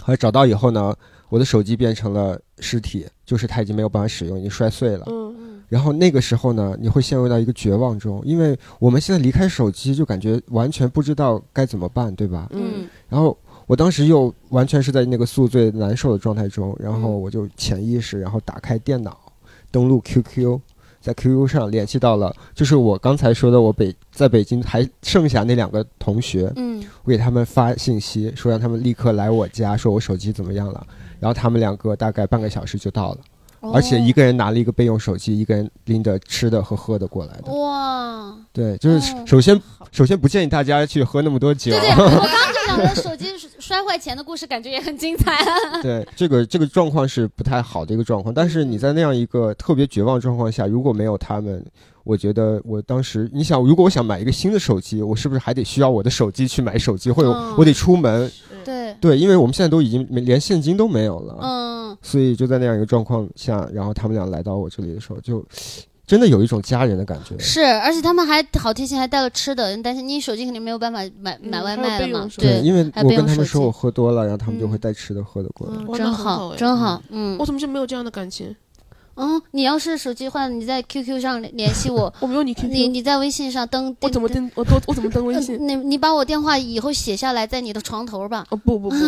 [0.00, 0.94] 后来找到以后呢，
[1.28, 5.04] 我的手机变成了尸体，就是它已经没有办法使用，已经摔碎了。
[5.06, 5.62] 嗯嗯。
[5.68, 12.48] 然后那个时候呢，你会陷入到一个绝望中，因为我们现在离开手机就感觉完全不知道该怎么办，对吧？
[12.52, 12.88] 嗯。
[13.08, 19.18] 然后我当时又完全是在那个宿醉难受的状态中，然后我就潜意识，然后打开电脑，
[19.70, 20.60] 登录 QQ。
[21.00, 30.86] 在 QQ 上联系到了，就是我刚才说的，我北在北京还剩下那两个同学，嗯，我给他们发信息说让他们立刻来我家，说我手机怎么样了，
[31.24, 33.18] 然后他们两个大概半个小时就到了，
[33.72, 37.50] 而且一个人拿了一个备用手机，一个人拎着吃的和喝的过来的。
[37.50, 39.58] 哇，对，就是首先
[39.90, 41.70] 首先不建议大家去喝那么多酒。
[41.70, 43.32] 对对，我刚 就想说手机。
[43.58, 45.38] 摔坏前的故事感觉也很精彩。
[45.80, 48.34] 对，这个这个状况是不太好的一个状况。
[48.34, 51.64] 但是你在那样一个特别绝望状况下，如果没有他们，
[52.02, 58.30] 我觉得我当时，你想，如果我想买一个新的手机，我是不是还得需要我的手机去买手机，或者我得出门？
[58.64, 61.38] 对对，因为我们现在都已经没连现金都没有了。
[61.42, 65.44] 嗯，所以就在那样一个状况下，然后他们俩来到我这里的时候，就。
[66.06, 69.74] 真的有一种家人的感觉，是，而且他们还好贴心，还带了吃的。
[69.82, 72.28] 但是你手机肯定没有办法买买外卖了嘛？
[72.36, 75.98] 对，因为我跟他们说我喝多了，然后他们就会带吃的喝的过来。
[75.98, 77.02] 真好，真好。
[77.08, 78.54] 嗯，我怎么就没有这样的感情？
[79.16, 82.12] 嗯，你要是手机坏了，你在 QQ 上联系我。
[82.20, 82.68] 我没有你 QQ。
[82.70, 83.94] 你你在微信上登。
[84.00, 84.50] 我怎么登？
[84.54, 85.56] 我我我怎么登微信？
[85.66, 88.46] 你你把我电话以后写下来，在你的床头吧。
[88.50, 88.96] 哦不不不。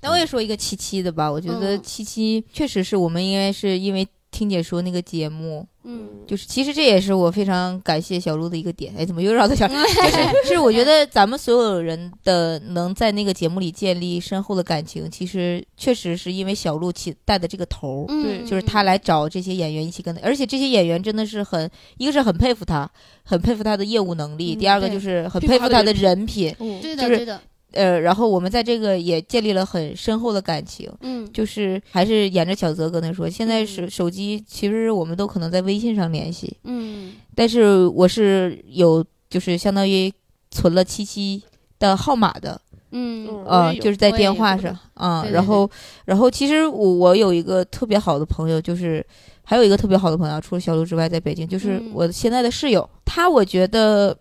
[0.00, 4.06] 那我也说一个七七的吧，我觉得七七确实是我们应该是因为。
[4.30, 8.92] 听姐说那个节目，嗯，就是其实这也是我非常感谢小鹿的一个点。
[8.94, 9.66] 哎，怎么又绕到小？
[9.72, 22.86] 就是是我觉得咱们所有人的能在那个节目里建立深厚的感情，其实确实是因为小鹿起带的这个头，对，就是他来找这些演员一起跟他，而且这些演员真的是很，一个是很佩服他，
[23.24, 27.40] 很佩服他的业务能力，第二个就是很佩服他的人品，对的，对的。
[27.78, 40.12] 呃，然后我们在这个也建立了很深厚的感情，嗯，就是还是沿着小泽刚才说，现在手手机其实我们都可能在微信上联系，嗯，但是我是有就是相当于
[40.50, 41.40] 存了七七
[41.78, 42.60] 的号码的，
[42.90, 45.70] 嗯，啊，就是在电话上啊，然后
[46.04, 49.06] 然后其实我我有一个特别好的朋友，就是
[49.44, 54.18] 还有一个特别好的朋友，除了小刘之外，在北京，就是我现在的室友，他我觉得，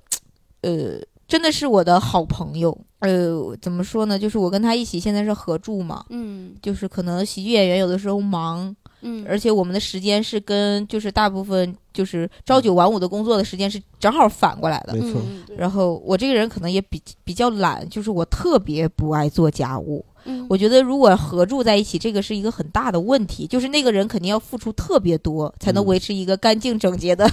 [0.61, 1.01] 呃。
[1.27, 4.17] 真的是我的好朋友，呃，怎么说呢？
[4.17, 15.21] 就是我跟他一起现在是合住嘛，嗯，就是可能喜剧演员有的时候忙，嗯，而且我们的时间是跟就是大部分就是朝九晚五的工作的时间是正好反过来的，没错。
[15.57, 20.05] 然后我这个人可能也比比较懒，就是我特别不爱做家务。
[20.49, 27.29] 我觉得如果合住在一起，这个是一个很大的问题，就是那个人肯定要付出特别多，才能维持一个干净整洁的。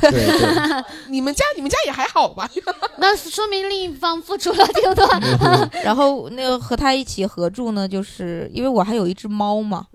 [1.09, 2.49] 你们家你们家也还好吧？
[2.99, 5.07] 那说明另一方付出了挺多。
[5.85, 9.87] 然后那个和他一起合住呢，就是因为我还有一只猫嘛，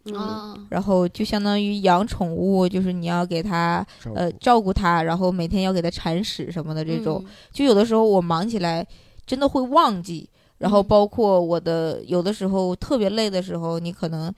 [0.69, 3.85] 然后就相当于养宠物，就是你要给它
[4.15, 8.85] 呃照顾它，然后每天要给它铲屎什么的这种，就有的时候我忙起来
[9.25, 10.29] 真的会忘记。
[10.59, 14.31] 然后包括我的有的时候特别累的时候，你可能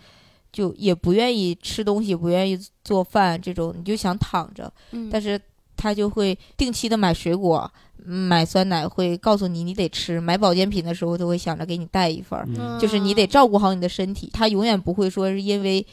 [0.52, 4.72] 就也不愿意吃东西，不愿意做饭，这种你就想躺着。
[4.92, 5.10] 嗯。
[5.12, 5.40] 但是
[5.76, 7.72] 他就会定期的买水果，
[8.06, 10.22] 买酸奶，会告诉你你得吃。
[10.22, 12.48] 买保健品的时候都会想着给你带一份儿，
[12.80, 14.30] 就是你得照顾好你的身体。
[14.32, 15.84] 他永远不会说是因为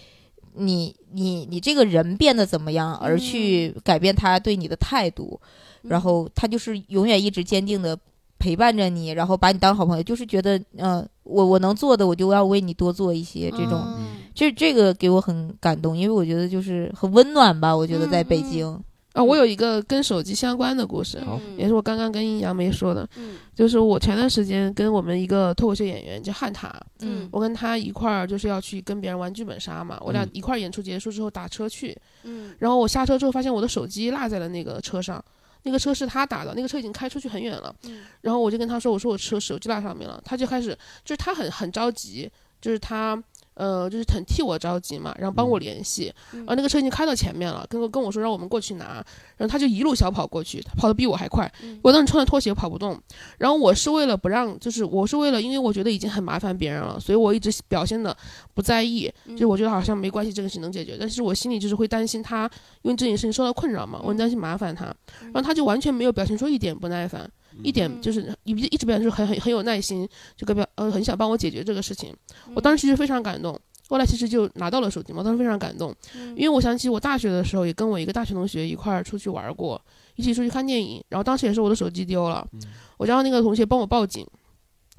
[0.54, 5.40] 你你你这个人变得怎么样而去改变他对你的态度，
[5.82, 7.98] 然后他就是永远一直坚定的。
[8.38, 13.50] 陪伴着你，然后把你当好朋友，就是觉得，嗯，我我能做的，我就要为你多做一些。
[13.50, 13.82] 这种，
[14.34, 17.76] 这这个给我很感动，因为我觉得就是很温暖吧。
[17.76, 18.78] 我觉得在北京。
[19.14, 21.20] 啊，我有一个跟手机相关的故事，
[21.56, 23.08] 也是我刚刚跟杨梅说的，
[23.52, 35.24] 就是我前段时间跟我们一个脱口秀演员叫汉塔，嗯，我跟他一块儿就是要去跟别人玩剧本杀嘛，我俩一块儿演出结束之后打车去，嗯，然后我下车之后发现我的手机落在了那个车上，
[35.62, 43.22] 那个车是他打的，那个车已经开出去很远了，嗯，然后我就跟他说，我说我车手机落上面了，他就开始就是他很很着急，就是他。
[43.58, 49.04] 呃，就是很替我着急嘛，然后帮我联系，然后那个车已经开到前面了，跟跟我说让我们过去拿，
[49.36, 52.96] 然后他就一路小跑过去，他跑得比我还快，我当时穿着拖鞋跑不动，
[53.36, 58.16] 然后我是为了不让，就是我是为了，因为我觉得已经很麻烦别人了，所以我一直表现的
[58.54, 62.48] 不在意，就我觉得好像没关系，这个事能解决，但是我心里就是会担心他
[62.82, 64.84] 因为这件事情受到困扰嘛，我很担心麻烦他，
[65.20, 67.28] 然后他就完全没有表现出一点不耐烦。
[67.62, 72.14] 一点就是一一直表现出很很很有耐心，就代表呃很想帮我解决这个事情。
[72.54, 75.94] 我当时其实非常感动，后来其实就拿到了手机嘛，当时非常感动，
[76.36, 79.80] 因为我想起我大学的时候也跟我一个大学同学一块儿出去玩过，
[80.16, 82.46] 一起出去看电影，然后当时也是我的手机丢了，
[82.96, 84.26] 我叫那个同学帮我报警。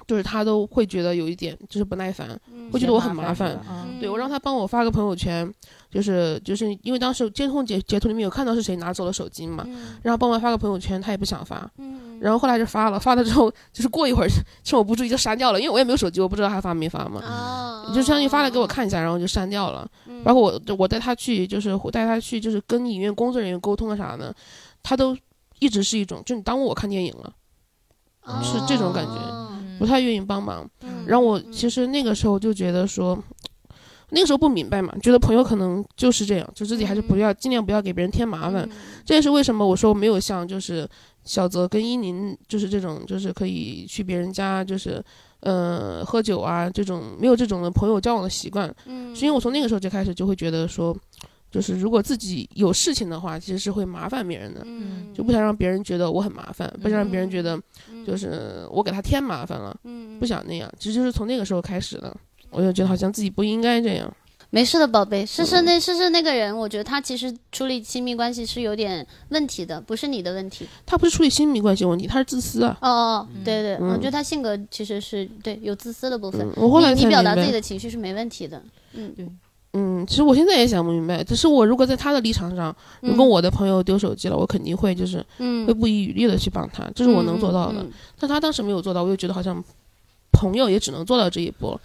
[0.10, 2.28] 就是他都会觉得有一点就是不耐烦，
[2.72, 3.56] 会觉得我很麻烦。
[4.00, 5.48] 对我让他帮我发个朋友圈，
[5.92, 9.64] 就是就是因为当时监控截截图里面有看到是谁拿走了手机嘛，
[10.02, 11.70] 然后帮我发个朋友圈，他也不想发。
[12.20, 14.30] 然后后来就发了，发了之后就是过一会儿
[14.64, 17.22] 趁我不注意就删掉了，因为我也没有手机，我不知道他发没发嘛。
[17.94, 19.88] 就相当于发了给我看一下，然后就删掉了。
[20.24, 24.36] 包括我我带他去就是带他去就是跟影院工作人员沟通啊啥的，
[24.82, 25.16] 他都
[25.60, 27.32] 一直是一种就你耽误我看电影了，
[28.42, 29.49] 是这种感觉。
[29.80, 30.70] 不太愿意帮忙，
[31.08, 33.18] 然后我其实那个时候就觉得说，
[34.10, 38.70] 那个时候不明白嘛，觉得朋友可能就是这样，就自己还是不要尽量不要给别人添麻烦。
[39.06, 40.88] 这也是为什么我说没有像就是
[41.24, 45.04] 小泽跟依宁就是这种就是可以去别人家就是
[45.40, 48.68] 呃喝酒啊这种没有这种的朋友交往的习惯，
[49.16, 50.96] 是因为我从那个时候就开始就会觉得说。
[51.52, 57.60] 就是如果自己有事情的话，其实是会麻烦别人的，嗯就不想让别人觉得我很麻烦，不想让别人觉得
[58.06, 60.72] 就是我给他添麻烦了，嗯不想那样。
[60.78, 62.16] 其实就是从那个时候开始的，
[62.50, 64.14] 我就觉得好像自己不应该这样。
[64.52, 70.68] 没事的，宝贝，试试那试试那个人，我觉得他其实处理亲密关系是有点问题的，不是你的问题。
[70.88, 72.76] 他不是处理亲密关系问题，他是自私啊。
[72.82, 76.48] 哦哦，对对，我觉得他性格其实是对有自私的部分。
[76.56, 78.60] 我后来你表达自己的情绪是没问题的。
[78.94, 79.28] 嗯，对。
[79.74, 85.24] 嗯，其实我现在也想不明白，只是我如果在他的立场上，如果我的朋友丢手机了，我肯定会就是，
[85.68, 87.86] 会不遗余力的去帮他，这是我能做到的。
[88.20, 89.64] 但他当时没有做到，我就觉得好像，
[90.32, 91.80] 朋友也只能做到这一步。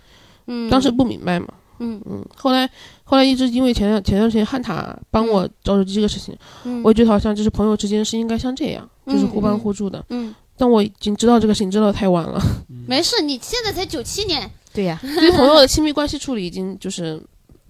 [0.46, 1.48] 嗯，当时不明白嘛。
[1.80, 2.66] 嗯嗯，后来
[3.02, 6.34] 后来一直因为前前段时间汉塔帮我找手机这个事情，
[6.82, 10.02] 我觉得好像就是朋友之间是应该像这样，就是互帮互助的。
[10.08, 12.40] 嗯，但我已经知道这个事情知道太晚了。
[12.86, 14.50] 没事，你现在才九七年。
[14.72, 17.20] 对呀， 对朋友的亲密关系处理已经就是。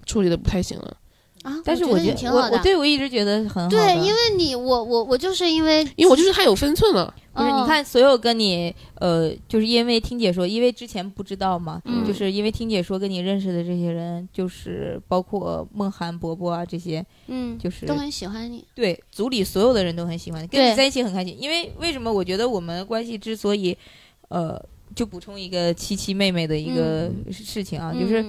[0.05, 0.97] 处理的不太行了
[1.43, 1.61] 啊！
[1.65, 3.69] 但是我觉得我我对我一直觉得很好。
[3.69, 7.13] 对，因为你我我我就是因为因为我就是他有分寸了。
[7.35, 18.65] 不是，你看所有跟你呃，就是因为听解说，因为之前不知道嘛，就是因为听解说跟你认识的这些人，就是包括梦涵、伯伯啊这些，嗯，就是都很喜欢你。
[18.73, 21.37] 对，组里所有的人都很喜欢你，跟你在一起很开心。
[21.39, 22.11] 因为为什么？
[22.11, 23.77] 我觉得我们关系之所以，
[24.29, 24.59] 呃，
[24.95, 28.25] 就补充一个七七妹妹的一个事情啊，就是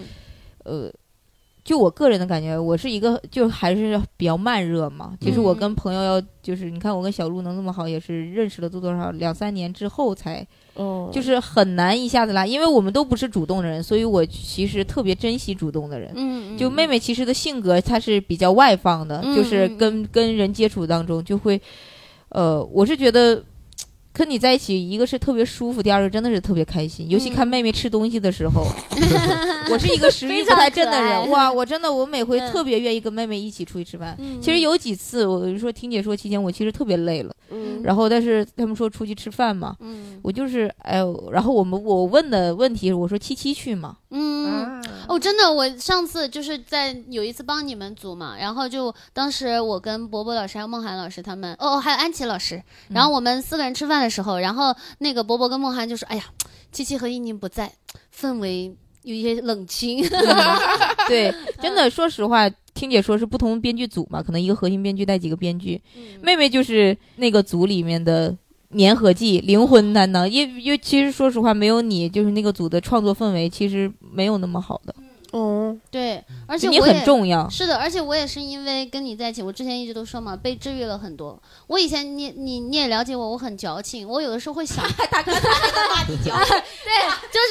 [0.64, 0.92] 呃。
[1.66, 5.14] 就我个人的感觉，我是一个就还是比较慢热嘛。
[5.20, 16.12] 其实我跟朋友要就是你看我跟小鹿能那么好，也是认识了多多少两三年之后才，哦，就是很难一下子拉，因为我们都不是主动的人，所以我其实特别珍惜主动的人。
[16.16, 21.60] 嗯就妹妹其实的性格她是比较外放的，就是跟跟人接触当中就会，
[22.30, 23.44] 呃，我是觉得。
[24.18, 27.10] 跟你在一起，一个是特别舒服，第二个真的是特别开心。
[27.10, 28.66] 尤其看妹妹吃东西的时候，
[29.70, 34.18] 我是一个食欲不太振的人，哇，我真的我每回特别愿意跟妹妹一起出去吃饭。
[34.42, 37.36] 其实有几次，我说听姐说期间，我其实特别累了，
[37.84, 39.76] 然后但是他们说出去吃饭嘛，
[40.22, 54.05] 我就是哎呦，然后我们我问的问题，我说七七去嘛，嗯，哦，真的，我上次就是在有一次帮你们组嘛，然后就当时我跟博博老师还有梦涵老师他们，哦，还有安琪老师，然后我们四个人吃饭。
[54.06, 56.24] 的时候，然后那个伯伯跟梦涵就说：“哎呀，
[56.72, 57.72] 七七和依宁不在，
[58.18, 60.02] 氛围有一些冷清。
[61.10, 65.82] ”对，真的，说实话，听姐说是不同编剧组嘛，可能一个核心编剧带几个编剧。
[66.22, 68.36] 妹妹就是那个组里面的
[68.78, 70.30] 粘合剂、灵魂担当。
[70.30, 74.96] 因因为其实说实话，没有你，就是那个组的创作氛围其实没有那么好的。
[75.36, 77.50] 哦，对，而且你很重要。
[77.50, 81.38] 是的，而且我也是因为跟你在一起，我之前一直都说嘛，被治愈了很多。
[81.68, 85.36] 我以前你你你也了解我，我很矫情，我有的时候会想， 对，就
[86.16, 86.32] 是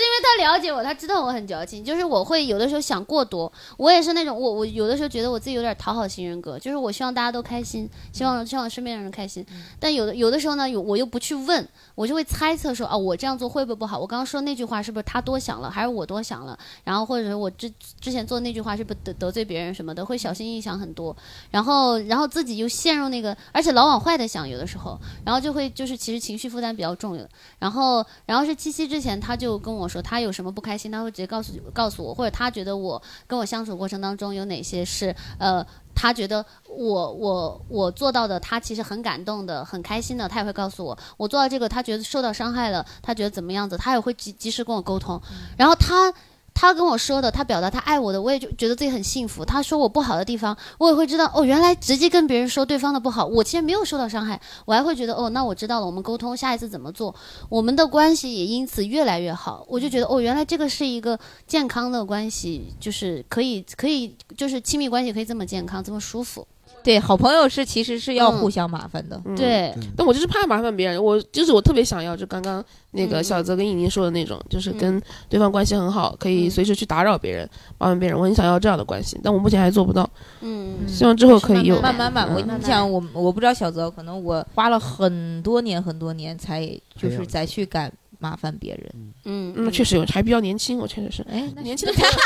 [0.01, 3.53] 因为他了解我，他知道我很矫情，就是我会有的时候想过多。
[3.77, 9.45] 我也是那种，我我有的时候觉得我自己有点讨好型人格，就是我希望大家都开心，希望希望身边的人开心。
[9.79, 13.99] 但有的有的时候呢，有我又不去问，我就会猜测说，啊，我这样做会不会不好？
[13.99, 16.59] 我刚刚说那句话是不是他多想了，还是我多想了？
[16.85, 17.71] 然后或者是我之
[18.01, 21.17] 之前做那句话是不得得罪别人什么的，会小心翼翼想很多。
[21.51, 27.15] 然后然后自己又陷入那个，而且老往坏的想，有的时候，然后就会就是其实情绪负担比较重。
[27.59, 35.65] 然后然后是七夕之前，他就跟我说他有什么不开心，他会直接告诉告诉我，或者他觉得我跟我相处过程当中有哪些是呃。
[35.97, 45.23] 他觉得我我我做到的，他其实很感动的，很开心的，他也会告诉我，我做到这个，他觉得受到伤害了，他觉得怎么样子，他也会及及时跟我沟通，
[45.57, 46.13] 然后他。
[46.55, 49.45] 他跟我说的，他表达他爱我的，我也就觉得自己很幸福。
[49.45, 57.15] 他说我不好的地方，我也会知道哦，原来直接跟别人说对方的不好，我其实没有受到伤害，我还会觉得哦，那我知道了，我们沟通下一次怎么做，
[57.49, 59.67] 我们的关系也因此越来越好。
[59.69, 66.47] 我就觉得哦，原来这个是一个健康的关系，就是可以可以，就是亲密关系可以这么健康，这么舒服。
[66.85, 69.19] 对，好朋友是其实是要互相麻烦的。
[69.35, 78.19] 对，但我就是怕麻烦别人，我就是我特别想要，就刚刚那个小泽跟尹宁说的那种，就是跟对方关系很好，可以随时去打扰别人、麻烦别人。
[78.19, 80.09] 我很想要这样的关系，但我目前还做不到。
[80.43, 81.81] 嗯，希望之后可以有。
[81.81, 86.67] 慢慢吧，我你想我，我不知道小泽，可能我花了很多年很多年才
[87.01, 87.91] 就是再去敢。
[88.25, 88.95] 麻烦别人，
[89.27, 92.11] 嗯嗯，确实有，还比较年轻，我确实是，哎，那 年轻的朋友。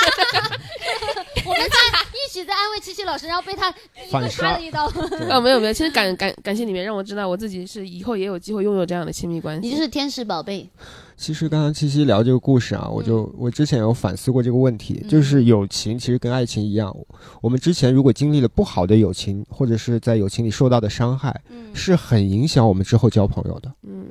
[1.45, 1.77] 我们在
[2.13, 3.75] 一起在安慰七七老师，然后被他
[4.11, 4.87] 反插了一刀。
[5.31, 9.67] 哦，没有没有，其实感感感谢你们，让我知道我自己是以后也有机会拥有这样的亲密关系。
[9.67, 10.69] 你就是天使宝贝。
[11.17, 16.95] 其实刚刚七七聊这个故事啊，我就我之前有反思过这个问题，就是友情其实跟爱情一样，
[17.41, 21.41] 我们之前如果经历了不好的友情，或者是在友情里受到的伤害，
[21.75, 23.73] 是很影响我们之后交朋友的。
[23.83, 24.07] 嗯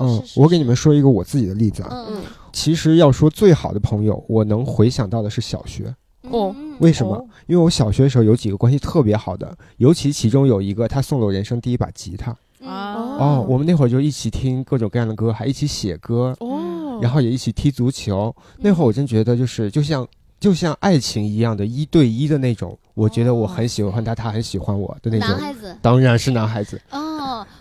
[0.00, 0.18] 嗯。
[0.18, 2.06] 嗯，我给你们说一个我自己的例子啊。
[2.08, 2.22] 嗯
[2.52, 5.94] 其实要说最好的朋友，我能回想到的是小学。
[6.22, 6.52] 哦。
[6.80, 7.24] 为什么？
[7.46, 12.32] 因为我小学的时候有几个关系特别好的，尤其其中有一个，他送了我人生第一把吉他。
[12.60, 12.66] 哦。
[13.20, 16.34] 哦，我们那会儿就一起听各种各样的歌，还一起写歌。
[16.40, 16.98] 哦。
[17.00, 18.34] 然后也一起踢足球。
[18.58, 20.04] 那会儿我真觉得就是就像
[20.40, 25.28] 就像爱情一样的一对一的那种，我觉得我很喜欢他，他很喜欢我的那种。
[25.28, 25.76] 男孩子。
[25.80, 26.80] 当然是男孩子。
[26.90, 27.09] 哦。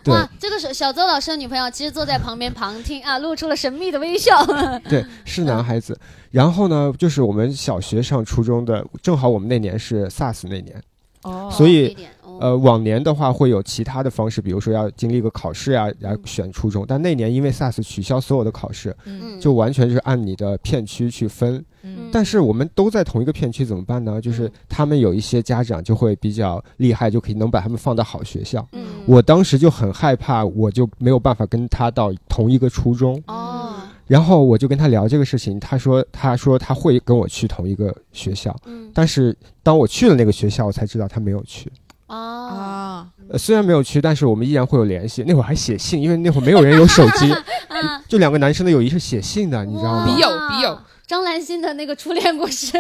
[0.06, 4.46] 哇，这个是小邹老师的女朋友，其实坐在旁边旁听啊，露出了神秘的微笑。
[4.90, 6.00] 对，是男孩子。
[6.32, 10.82] 然后呢，就是我们小学上初中的，正好我们那年是 SARS 那年，
[11.24, 11.98] 哦，所以
[12.40, 16.86] 呃，往年的话会有其他的方式，比如说要经历一个考试呀，来选初中。
[16.88, 21.64] 但那年因为 SARS 取消所有的考试，嗯，就完全就是按你的片区去分。
[22.12, 24.20] 但是我们都在同一个片区，怎么办呢？
[24.20, 28.68] 就是他们有一些家长就会比较厉害，就可以能把他们放到好学校。
[28.74, 33.22] 嗯，我当时就很害怕，我就没有办法跟他到同一个初中。
[33.28, 33.76] 哦，
[34.08, 38.56] 然后我就跟他聊这个事情，他说他说他会跟我去同一个学校。
[38.66, 41.72] 嗯，但是当我去了那个学校，我才知道他没有去。
[42.10, 45.24] 哦，呃，虽然没有去，但是我们依然会有联系。
[45.28, 47.34] 那会儿还写信，因为那会儿没有人有手机，
[48.10, 50.06] 就两个男生的友谊是写信的，你知道吗？
[50.06, 50.78] 笔友，笔友。
[51.06, 52.78] 张兰心的那个初恋故事，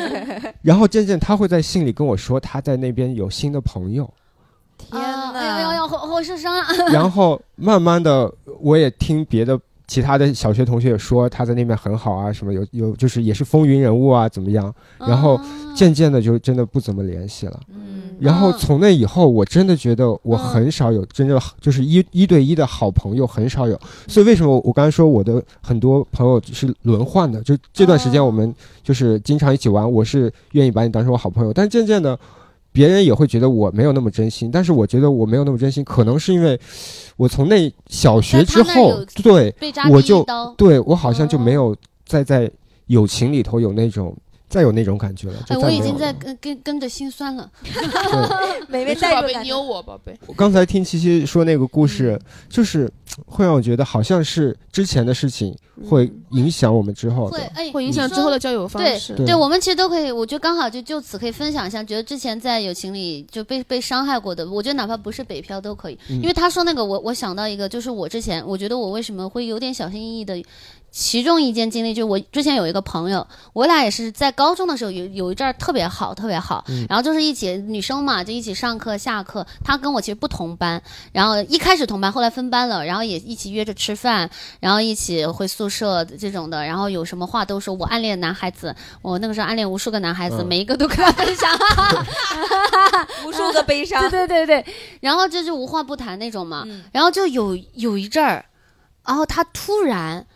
[0.62, 4.10] 然后渐渐他会在信里跟我说他在那边有新的朋友。
[4.78, 5.42] 天哪！
[5.42, 6.66] 要要要，好好受伤啊！
[6.90, 14.74] 然后慢慢的，我也听别的其他的小学同学也说他在那边很好啊，什么有有就是也是风云人物啊，怎么样？
[14.98, 15.38] 然后
[15.74, 17.60] 渐渐的就真的不怎么联系了。
[18.18, 23.78] 然后从那以后，我真的觉得我很少有真正就是一一对一的好朋友，很少有。
[24.08, 27.42] 所以为什么我刚才说我的很多朋友是轮换的？
[27.42, 31.52] 就这段时间我们就是经常一起玩，我是愿意把你当成我好朋友。
[31.52, 32.18] 但渐渐的，
[32.72, 34.50] 别人也会觉得我没有那么真心。
[34.50, 36.58] 但是我觉得我没有那么真心，可能是因为
[37.16, 39.54] 我从那小学之后，对，
[39.90, 40.24] 我就
[40.56, 42.50] 对我好像就没有再在
[42.86, 44.16] 友情里头有那种。
[44.48, 47.50] 再有那种感觉了，哎，我已经在跟跟跟着心酸了。
[48.68, 50.16] 美美带入你有我宝贝。
[50.26, 52.18] 我刚才听七七说那个故事，
[52.48, 52.90] 就是
[53.26, 55.56] 会让我觉得好像是之前的事情
[55.88, 59.14] 会影响我们之后的，会会影响之后的交友方式。
[59.16, 65.98] 对，我们其实都可以，我觉得刚好就就此可以分享一下，觉得之前在友情里就被被伤害过的，我觉得哪怕不是北漂都可以。
[66.08, 70.40] 因为他说那个，我我想到一个，就是我之前我觉得我为什么会有点小心翼翼的。
[70.98, 79.46] 其中一件经历，就我之前有一个朋友，我俩也是在高中的时候有有一阵儿特别好，特别好，然后就是一起女生嘛，就一起上课下课。
[79.62, 80.82] 她跟我其实不同班，
[81.12, 87.74] 然后一开始同班，后来分班了，然后也一起约着吃饭，然后一起回宿舍这种的，然后有什么话都说。
[87.74, 91.50] 我暗恋男孩子，我那个时候暗恋无数个男孩子，每一个都跟他分享，
[93.26, 94.00] 无数个悲伤。
[94.08, 98.46] 对对对对，然后就是无话不谈那种嘛，然后就有有一阵儿，
[99.06, 100.26] 然后他突然。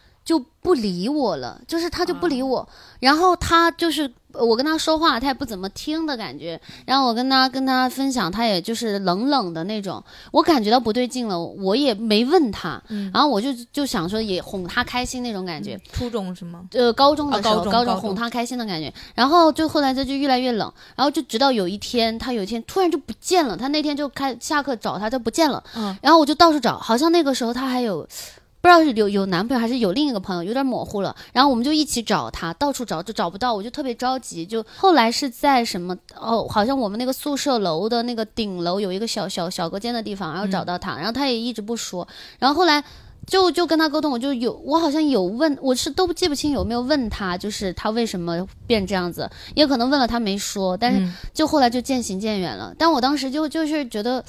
[0.63, 2.69] 就不理我了，就是他就不理我，
[3.01, 6.61] 然后他就是我跟他说话，他也不怎么听的感觉。
[6.85, 10.03] 然后我跟他跟他分享，他也就是冷冷的那种。
[10.31, 12.81] 我感觉到不对劲了，我也没问他，
[13.13, 15.81] 然后我就就想说也哄他开心那种感觉。
[15.93, 16.67] 初中是吗？
[16.73, 18.93] 呃，高中的时候，高中哄他开心的感觉。
[19.15, 23.57] 然后就后来他就越来越冷，然后就直到有一天，他有一天突然就不见了。
[23.57, 25.65] 他那天就开下课找他，就不见了。
[25.75, 25.97] 嗯。
[26.03, 28.07] 然后我就到处找，好像那个时候他还有。
[28.63, 31.17] 不知道是有有男朋友还是有另一个朋友，有点模糊了。
[31.33, 34.45] 然后我们就一起找他，到处找就找不到，我就特别着急。
[34.45, 42.07] 就后来是在什么哦，好像我们那个宿舍楼的那个顶楼有一个小小小隔间的地方，然后找到他，然后他也一直不说。
[42.39, 42.85] 然后后来
[43.27, 52.75] 就就跟他沟通，我就有我好像有问，我是都记不清有没有问他，就是他为什么变这样子，也可能问了他没说，但是就后来就渐行渐远了。
[52.77, 54.23] 但我当时就就是觉得。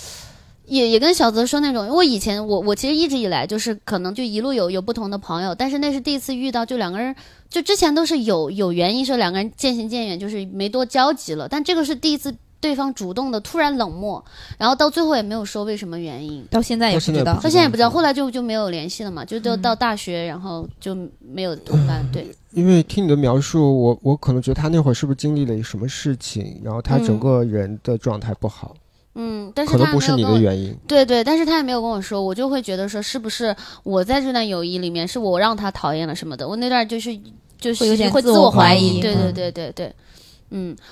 [0.66, 7.16] 也也跟小泽说那种，因为以前我我其实一直以来就是可能就一路有有不同的朋友，但是那是第一次遇到，就两个人
[7.50, 14.24] 就之前都是有有原因说两个人渐行渐远，就是没多交集了，但这个是第一次对方主动的突然冷漠，
[14.58, 22.28] 然后到最后也没有说为什么原因，到现在也不知道，到现在也不知道，后来就就没有联系了嘛，就都到大学然后就没有同班，对。
[22.52, 28.76] 因为听你的描述，我我可能觉得他那会儿是不是经历了什么事情，然后他整个人的状态不好。
[29.16, 30.76] 嗯，但是可能不是你的原因。
[30.88, 36.48] 对对，但是他也没有跟我说，我就会觉得说，是不是我在这段友谊里面，是我让他讨厌了什么的？
[36.48, 37.18] 我那段就是
[37.60, 39.02] 就是会自我怀疑。
[39.02, 39.88] 对对对对对。
[39.88, 39.94] 嗯，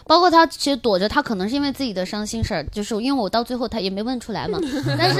[0.05, 4.57] 包括他其实躲着，他可能是因为自己的伤心事儿，就是因为我到最后他也没问出来嘛。
[4.97, 5.15] 但是，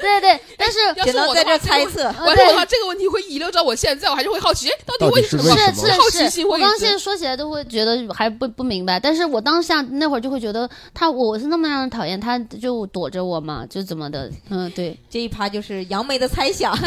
[0.00, 2.12] 对对，但是只能在这猜测。
[2.26, 5.44] 我的话，这个问题会遗留到我现在，我还是会好奇，到底为什么？
[5.44, 5.72] 是
[6.10, 14.30] 是是，我刚现在说起来都会觉得还不不明白，但是我当下那会儿就会觉得他我是那么让人讨厌，他就躲着我嘛，就怎么的？
[14.50, 16.76] 嗯，对，这一趴就是杨梅的猜想。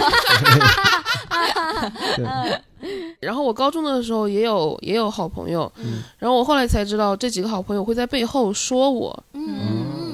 [3.19, 5.71] 然后我高中的时候也有也有好朋友，
[6.19, 9.23] 然后我后来才知道这几个好朋友会在背后说我，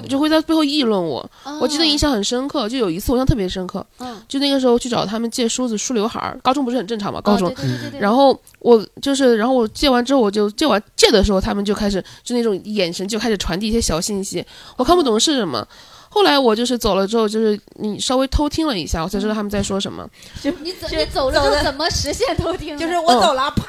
[0.07, 1.29] 就会在背后议论我。
[1.59, 3.85] 我记得印象很深刻，就有一次我印象特别深刻，
[4.27, 7.53] 就那个时候去找他们借梳子梳刘海儿，高中不是很正常嘛，高中。
[7.99, 14.45] 然后我就是，然后我借完之后，我就借完借的时候，他们就开始就那种眼神就开始传递一些小信息，
[14.77, 15.67] 我看不懂是什么。
[16.13, 20.07] 后来我就是走了之后，就是你稍微偷听了一下，我才知道他们在说什么。
[20.43, 22.77] 就你走，你走了怎么实现偷听？
[22.77, 23.65] 就是我走了，啪，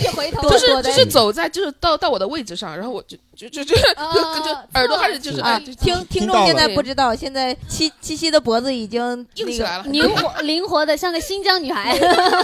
[0.00, 11.96] 一回头，就是就是走在就是到到我的位置上，然后我就就就就就耳朵开始就是啊，听听众现在不知道，现在七七七的脖子已经硬起来了， 灵活灵活的像个新疆女孩。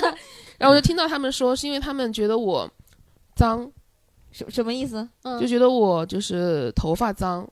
[0.57, 2.71] 然后我就听到他们说，是因为他们觉得我
[3.35, 3.69] 脏，
[4.31, 5.09] 什什么意思？
[5.41, 7.45] 就觉得我就是头发脏。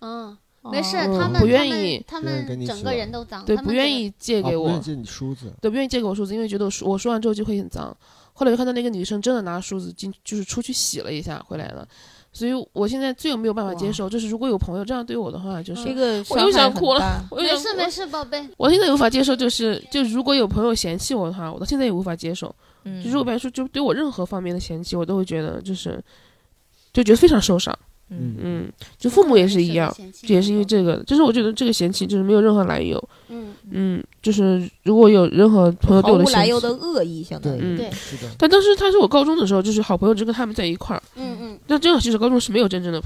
[0.00, 0.36] 嗯。
[0.62, 7.96] 没事，他们不愿意，他们整个人都脏，对，不愿意借给我，借你梳子，对，不愿意借给我梳子，因为觉得我梳我梳完之后就会很脏。
[8.32, 11.86] 后来就看到那个女生真的拿梳子进，就是出去洗了一下回来了。
[12.32, 17.26] 所以我现在最没有办法接受，就是如果有朋友这样对我的话，就是这个我又想哭了。
[17.32, 18.48] 没事没事，宝贝。
[18.56, 22.54] 我现在无法接受，就是就如果有朋友嫌弃我的话，我到现在也无法接受。
[22.84, 26.02] 嗯，就如果别人说就对我任何方面的嫌弃，我都会觉得就是
[26.92, 27.76] 就觉得非常受伤。
[28.10, 33.02] 嗯嗯，就父母也是一样，也是因为这个，就是我觉得这个嫌弃就是没有任何来由。
[33.28, 38.28] 嗯嗯，就是如果有任何朋友对我的来由的恶意，相当于对，是的。
[38.36, 41.02] 但当时他是我高中的时候，就是好朋友，就跟他们在一块儿。
[41.14, 41.58] 嗯嗯。
[41.68, 43.00] 那这样其实高中是没有真正的。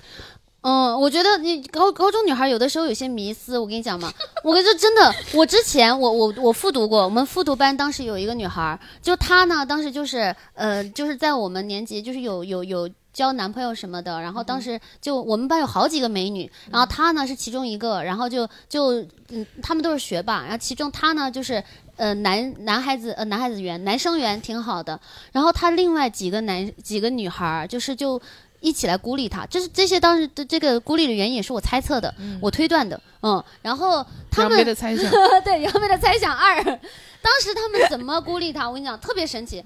[0.63, 4.11] 嗯，我觉得你高高中女孩有的时候有些迷思，我跟你讲嘛，
[4.43, 12.89] 我跟你说真的，我之前我我我复读过，我们复读班当时有一个女孩，就她呢，当时就是呃，就是在我们年级就是有有有。
[13.15, 21.63] 交男朋友什么的，然后当时就我们班有好几个美女，然后她呢是其中一个，然后就就嗯，他们都是学霸，然后其中她呢就是
[21.97, 24.99] 呃男男孩子呃男孩子缘男生缘挺好的，
[25.31, 28.21] 然后她另外几个男几个女孩就是就
[28.59, 32.13] 一起来孤立她，这是这些当时的这个孤立的原因也是我猜测的，
[32.43, 35.09] 我推断的，嗯，然后他们的猜想
[35.45, 36.57] 对杨梅的猜想二，
[37.23, 38.67] 当时他们怎么孤立她？
[38.67, 39.65] 我跟你讲特别神奇，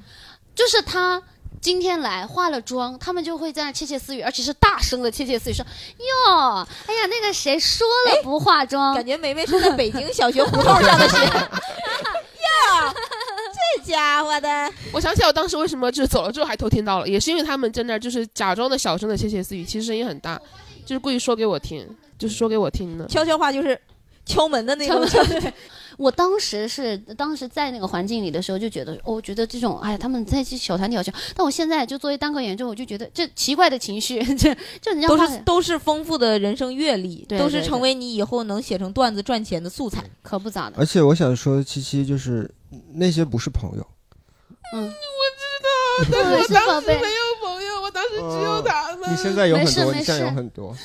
[0.54, 1.22] 就是他。
[1.60, 5.64] 今天来化了妆，他们就会在那窃窃私语，而且是大声的窃窃私语，说
[5.98, 8.94] ：“哟，哎呀，那个谁说了不化妆？
[8.94, 11.16] 感觉梅梅是在北京小学胡同上的学。
[11.26, 12.94] ”呀，
[13.76, 14.72] 这家伙的！
[14.92, 20.40] 我想起来，我当时为什么就是走了之后还偷听到了，也是因为他们在那儿就是假装的小声的窃窃私语，其实声音很大，
[20.86, 21.86] 就是故意说给我听，
[22.18, 23.06] 就是说给我听的。
[23.06, 23.78] 悄悄话就是
[24.24, 25.04] 敲门的那种。
[25.98, 40.76] 我当时是当时在那个环境里的时候，就觉得，我觉得这种，哎，他们在小团体好像，但我现在就作为单口演员之后，我就觉得这奇怪的情绪， 这就人家都是都是丰富的人生阅历，对都是成为你以后能写成段子赚钱的素材，可不咋的。
[40.78, 42.48] 而且我想说，七七就是
[42.94, 43.86] 那些不是朋友。
[44.74, 47.00] 嗯，我知道， 但是我当时没有
[47.42, 49.12] 朋友，我当时只有他们。
[49.12, 50.76] 你现在有很多，你现在有很多。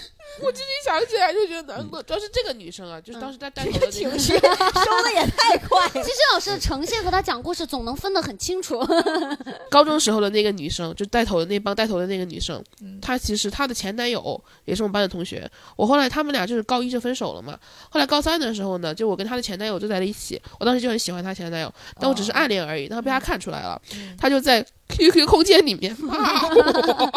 [0.41, 5.87] 我自己想起来就觉得难过，主要是这个女生啊，就是当时在带头的情绪收的也太快。
[5.89, 8.83] 其实老师的呈现和他讲故事总能分得很清楚。
[9.69, 12.63] 高中时候的那个女生，就带头的那帮带头的那个女生，
[13.01, 15.49] 她其实她的前男友也是我们班的同学。
[15.75, 17.57] 我后来他们俩就是高一就分手了嘛。
[17.89, 20.41] 后来高三的时候呢，就我跟她的前男友就在了一起。
[20.59, 22.85] 我当时就很喜欢她前男友，但我只是暗恋而已。
[22.87, 23.79] 然后被她看出来了，
[24.17, 27.13] 她就在 QQ 空间里面骂我。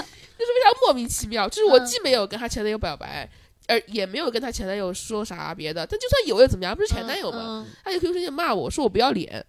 [0.60, 3.28] 就是非常莫名其妙，就是我既没有跟她前男友表白，
[3.66, 6.74] 而也没有跟她前男友说啥别的，但就算有又怎么样？
[6.74, 7.66] 不是前男友吗？
[7.84, 9.44] 他就 QQ 空间骂我说我不要脸，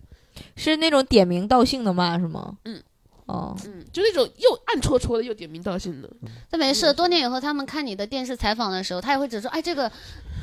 [0.55, 2.57] 是那种点名道姓的骂是吗？
[2.65, 2.81] 嗯，
[3.25, 6.09] 哦，嗯，就那种又暗戳戳的又点名道姓的。
[6.51, 9.91] 那没事，多年以后他们看你的电视采访的时候，他也会只说，哎，这个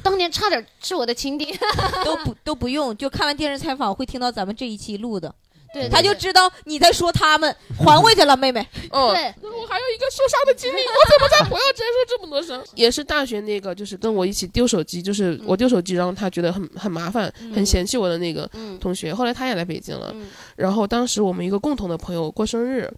[0.03, 1.47] 当年差点是我的情敌，
[2.05, 5.35] 都不都不用，就看完电视采访会听到咱们这一期录的。
[5.73, 7.55] 对，他就知道你在说他们，
[7.85, 8.67] 还回去了，妹妹。
[8.91, 12.63] 嗯，对，我还有一个受伤的经历，我怎么在朋友圈说这么多声？
[12.75, 18.49] 也是大学那个，就是跟我一起丢手机，就是我丢手机，然后他觉得很很麻烦，很嫌弃我的那个
[18.81, 19.13] 同学。
[19.13, 20.15] 后来他也来北京了，
[20.57, 22.91] 然后当时我们一个共同的朋友过生日，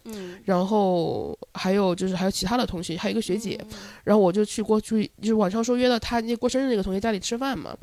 [0.45, 3.59] 然后还有就是还有其他的同学，还有一个学姐，
[4.05, 7.77] 然后我就去过去，就是晚上说约到他那过生日那个同学家里吃饭嘛，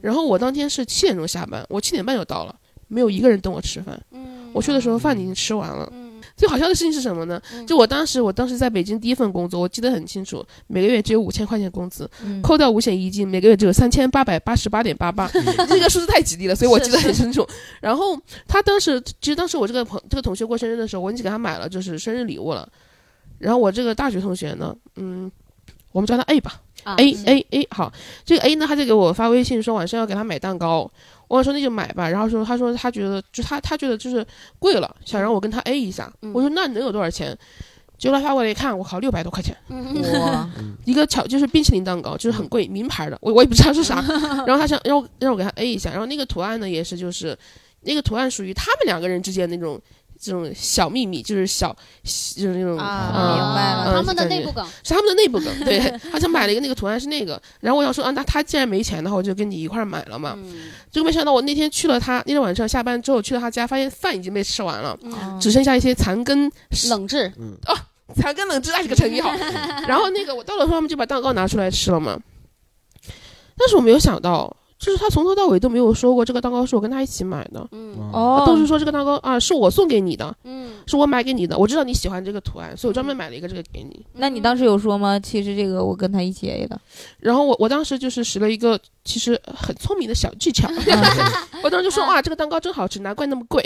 [0.00, 2.56] 然后我当天是七点钟下班，我七点半就到了。
[2.90, 3.98] 没有一个人等我吃饭。
[4.10, 5.88] 嗯，我去的时候饭已经吃完了。
[5.94, 7.40] 嗯，最好笑的事情是什么呢？
[7.66, 12.10] 就我当时，我当时在北京第一份工作，我记得很清楚，每个月只有五千块钱工资，
[12.42, 15.30] 扣掉五险一金，每个月只有三千八百八十八点八八。
[15.68, 17.46] 这个数字太吉利了，所以我记得很清楚。
[17.80, 22.68] 然后他当时，其实当时我这个朋这个同学过生日的时候，我已经给他买了就是生日礼物了。
[23.38, 25.30] 然后我这个大学同学呢，嗯，
[25.92, 26.60] 我们叫他 A 吧
[26.96, 27.92] ，A A A 好，
[28.24, 30.90] 这个 A 呢，他就给我发微信说晚上要给他买蛋糕。
[31.28, 34.26] 我说那就买吧，然后说他说他觉得就他他觉得就是
[34.58, 36.12] 贵了，想让我跟他 A 一下。
[36.32, 37.36] 我说那能有多少钱？
[37.98, 39.56] 结果他发过来一看，我靠，六百多块钱，
[40.20, 40.48] 哇，
[40.84, 44.02] 一个巧就是冰淇淋蛋糕，就是很贵，名牌的，我我也不知道是啥。
[44.46, 47.38] 然后他想让我让我给他 A 一下，然后那个图案呢也是就是
[47.82, 49.80] 那个图案属于他们两个人之间那种。
[50.20, 55.64] 这种小秘密就是小，就是那种啊，明白了，他们的内部梗是他们的内部梗。
[55.64, 55.78] 对，
[56.12, 60.36] 他想买了一个那个图案是那个，然后我想说啊，那他既然没钱的话，我就跟你一块买了嘛。
[60.90, 64.98] 结果没想到我那天去了他那天晚上下班之后去了他家，发现饭已经被吃完了，
[65.40, 66.52] 只剩下一些残羹
[66.90, 67.32] 冷炙。
[67.66, 67.74] 哦，
[68.14, 69.32] 残羹冷炙那是个成语好。
[69.88, 72.18] 然后那个我到了时候他们就把蛋糕拿出来吃了嘛。
[73.56, 74.54] 但是我没有想到。
[74.80, 84.02] 就是他从头到尾都没有说过这个蛋糕是我跟他一起买的，嗯哦，都是说这个蛋糕啊是我送给你的，嗯，是我买给你的，我知道你喜欢这个图案，所以我专门买了一个这个给你。
[84.14, 85.20] 那你当时有说吗？
[85.20, 86.80] 其实这个我跟他一起 A 的。
[87.18, 90.66] 然后我我当时就是使了一个其实很聪明的小技巧，
[91.62, 93.62] 我当时就说哇这个蛋糕真好吃，难怪那么贵。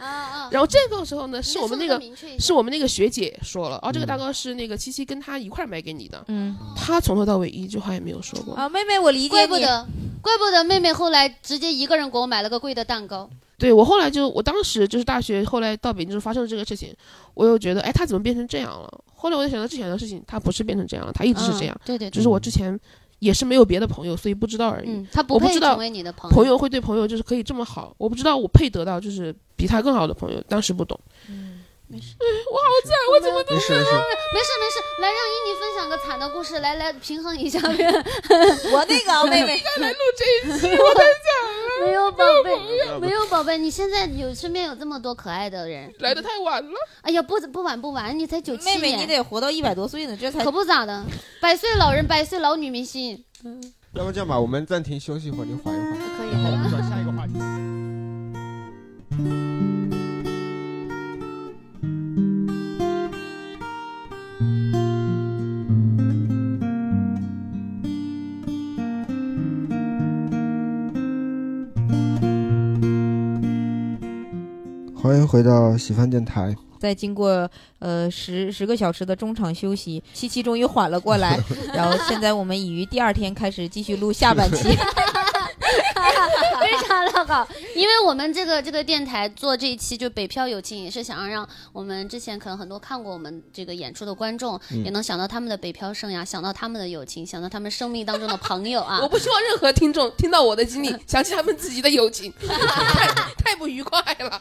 [0.52, 1.98] 然后这个时候呢是我们那个
[2.38, 9.86] 是我们那个学姐说了，哦这个蛋糕是那个七七跟他一块买给你的，嗯，他从头到尾一句话也没有说过啊，妹妹我理解怪不得。
[10.22, 13.28] 怪不得妹妹后来直接一个人给我买了个贵的蛋糕。
[13.58, 16.94] 对我后来就，我当时就是大学后来到北京就发生了这个事情，
[17.34, 19.04] 我又觉得，哎，他怎么变成这样了？
[19.14, 21.80] 后来我就想到之前的事情，他不是变成这样了，他一直是这样。
[21.84, 22.08] 对对。
[22.08, 22.78] 只是我之前
[23.18, 25.06] 也是没有别的朋友，所以不知道而已。
[25.12, 26.34] 他不配成为你的朋友。
[26.34, 30.98] 朋友会对朋友就是可以这么好，我不知道我配得到就是比他更好的朋友，当时不懂。
[31.28, 31.59] 嗯。
[31.92, 37.58] 没事，我好惨，我怎么都没事没事没事没事，来让依妮分享个惨的故事，来来平衡一下。
[38.70, 41.84] 我那个妹妹 来录这一期， 我太惨了。
[41.84, 42.56] 没有宝贝，
[43.00, 46.78] 没有宝贝，你现在有身边有这么多可爱的人，来的太晚了。
[47.00, 51.04] 哎呀，不不晚不晚，你才九七年，妹妹你得活到一百多岁呢，这才可不咋的，
[51.40, 53.24] 百岁老人，百岁老女明星。
[53.44, 53.60] 嗯，
[53.94, 55.90] 要不这样吧，我们暂停休息一会儿，你缓一缓。
[56.16, 57.32] 可以，我们转下一个话题。
[75.02, 76.54] 欢迎回到喜饭电台。
[76.78, 81.38] 在经过呃十十个小时的中场休息，七七终于缓了过来。
[81.74, 84.68] 然后现在我们已于第二天开始继续录下半期。
[86.60, 87.48] 非常的好。
[87.74, 99.00] 因为我们这个这个电台做这一期就北漂友情，也是想要让我们之前可能很多看过我们这个演出的观众，也能想到他们的北漂生涯，想到他们的友情，想到他们生命当中的朋友啊。
[99.00, 103.06] 我不希望任何听众听到我的经历， 想起他们自己的友情，太
[103.36, 104.40] 太不愉快了。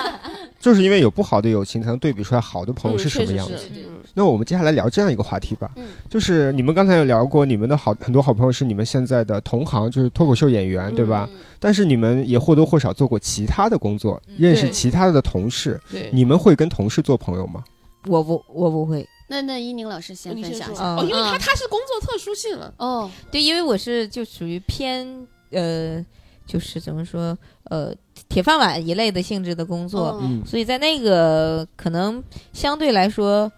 [0.60, 3.70] 就是因为有不好的友情，才能对比出来好的朋友是什么样子。
[4.16, 5.68] 那我们接下来聊这样一个话题吧，
[6.08, 11.28] 就是你们刚才有聊过，你们的好很多好朋友是你们现在的同行，就是脱口秀演员，对吧？
[11.58, 15.80] 但是你们也或多或少做过其他的工作，认识其他的同事。
[16.12, 17.64] 你们会跟同事做朋友吗？
[18.06, 19.04] 我不，我不会。
[19.26, 22.72] 那那依宁老师先分享一下，哦，因为他他是工作特殊性了。
[22.78, 26.00] 哦，对，因为我是就属于偏呃，
[26.46, 27.92] 就是怎么说呃，
[28.28, 33.50] 铁饭碗一类的性质的工作，所以在那个可能相对来说。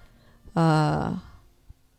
[0.57, 1.13] 呃，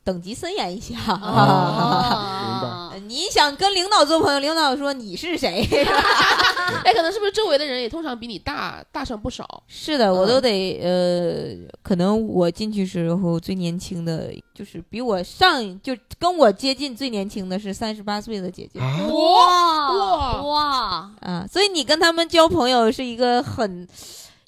[0.03, 2.91] 等级森严一些啊！
[3.07, 5.63] 你想跟领导做朋友，领导说你是谁？
[6.83, 9.63] 哎，可能是不是周围的人也通常比你大大上不少？
[9.67, 18.79] 是的，我都得呃，可能我进去时候最年轻的就是比我上就跟我接近最年轻的是三十八岁的姐姐。
[18.79, 21.45] 哇哇哇啊！
[21.49, 23.87] 所以你跟他们交朋友是一个很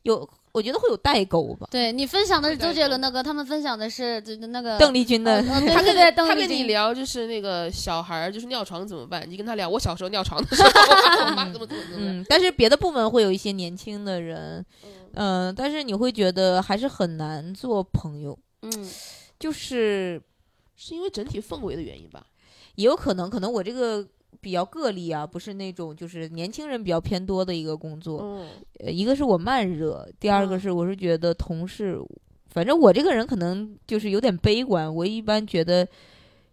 [0.01, 0.27] 有。
[0.51, 1.67] 我觉得会有代沟吧。
[1.71, 4.19] 对你分享的是周杰伦的歌，他们分享的是
[4.51, 5.41] 那个邓丽君的。
[5.43, 9.25] 他跟他跟你聊就是那个小孩儿就是尿床怎么办？
[9.29, 10.69] 你跟他聊我小时候尿床的时候，
[11.25, 12.05] 我妈 怎么怎么怎么。
[12.05, 14.65] 嗯，但是别的部门会有一些年轻的人，
[15.13, 18.37] 嗯，但是你会觉得还是很难做朋友。
[18.61, 18.71] 嗯，
[19.39, 20.21] 就是
[20.75, 22.25] 是因为整体氛围的原因吧，
[22.75, 24.07] 也有可能，可能我这个。
[24.41, 28.21] 比较个例啊，不是那种就是年轻人比较偏多的一个工作。
[28.23, 28.47] 嗯，
[28.79, 31.99] 呃，一个是我慢热，第二个是我是觉得同事，
[32.49, 34.93] 反正我这个人可能就是有点悲观。
[34.93, 35.87] 我一般觉得，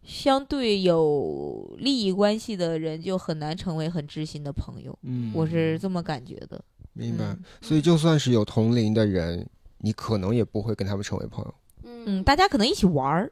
[0.02, 4.96] 相对有利益关系的人就很难成为很知心的朋友。
[5.02, 6.62] 嗯，我是这么感觉的。
[6.92, 7.36] 明白。
[7.60, 9.48] 所以就算是有同龄的人，
[9.78, 11.54] 你可能也不会跟他们成为朋友。
[11.84, 13.30] 嗯，大家可能一起玩儿。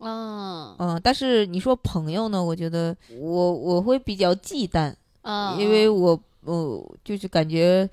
[0.00, 2.42] 嗯嗯，但是你说朋友呢？
[2.42, 7.88] 我觉得我我会比较忌惮啊，因为我我就是感觉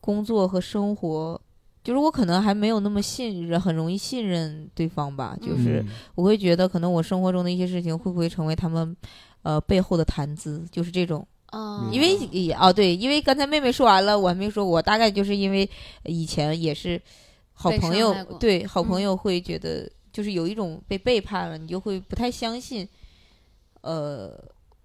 [0.00, 1.38] 工作和生活，
[1.84, 5.36] 就是我可能还没有那么信任，很容易信任对方吧。
[5.42, 5.84] 就是
[6.14, 8.96] 我会觉得，可能我生活中的一些事情会不会成为他们
[9.42, 11.90] 呃背后的谈资，就是这种啊。
[11.92, 15.68] 因为也哦对，因为刚才妹妹说完了，我还没说，我大概就是因为
[16.04, 16.98] 以前也是
[17.52, 19.86] 好朋友，对好朋友会觉得。
[20.12, 22.88] 就是有一种被背叛了，你就会不太相信，
[23.82, 24.32] 呃，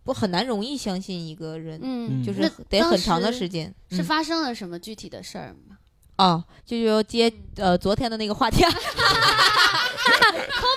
[0.03, 3.73] 不很难容易相信一个人，嗯，就是得很长的时间。
[3.89, 5.77] 是发生了什么具体的事儿吗？
[6.17, 8.71] 哦，就就接呃昨天的那个话题， call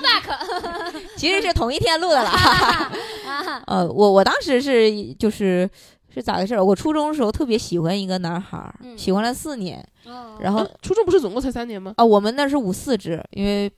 [0.03, 2.31] back， 其实是同一天录的了。
[3.67, 5.69] 呃，我我当时是就是。
[6.11, 6.65] 是咋回事儿？
[6.65, 9.87] 我初中的时候特别喜欢一个男孩儿，喜欢了四年，
[10.41, 11.93] 然后初中不是总共才三年吗？
[11.99, 13.71] 啊，我们那是五四制，因为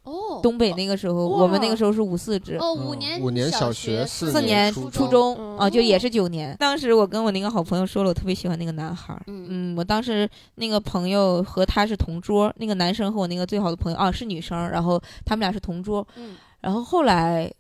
[0.43, 2.57] 东北那个时候，我们那个时候是五四制。
[2.61, 6.57] 哦，五年五年小学，四年初中啊，就也是九年。
[6.59, 9.23] 当时我跟我那个好朋友说了，我特别喜欢那个男孩儿。
[9.27, 16.07] 嗯，我当时那个朋友和他是同桌，那个男生和我那个最好的朋友啊是女生，然后他们俩是同桌。
[16.17, 17.53] 嗯，然后后来。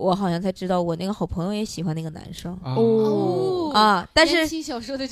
[0.00, 4.48] 我好像才知道，我那个好朋友也喜欢那个男生哦啊，但是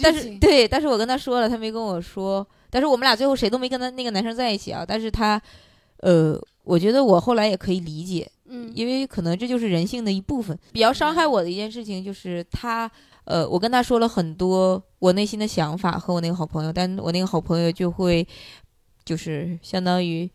[0.03, 4.87] 但是对，但是我跟他说了，他没跟我说，但是我们俩最后谁都没跟他那个男生在一起啊。
[4.89, 5.39] 但是他，
[5.99, 10.57] 呃，我觉得我后来也可以理解，嗯，因为可能这就是人性的一部分。
[10.71, 12.91] 比较伤害我的一件事情就是他，
[13.25, 18.27] 呃，我跟他说了很多我内心的想法和我那个好朋友，但我那个好朋友就会，
[19.03, 20.31] 就是相当于，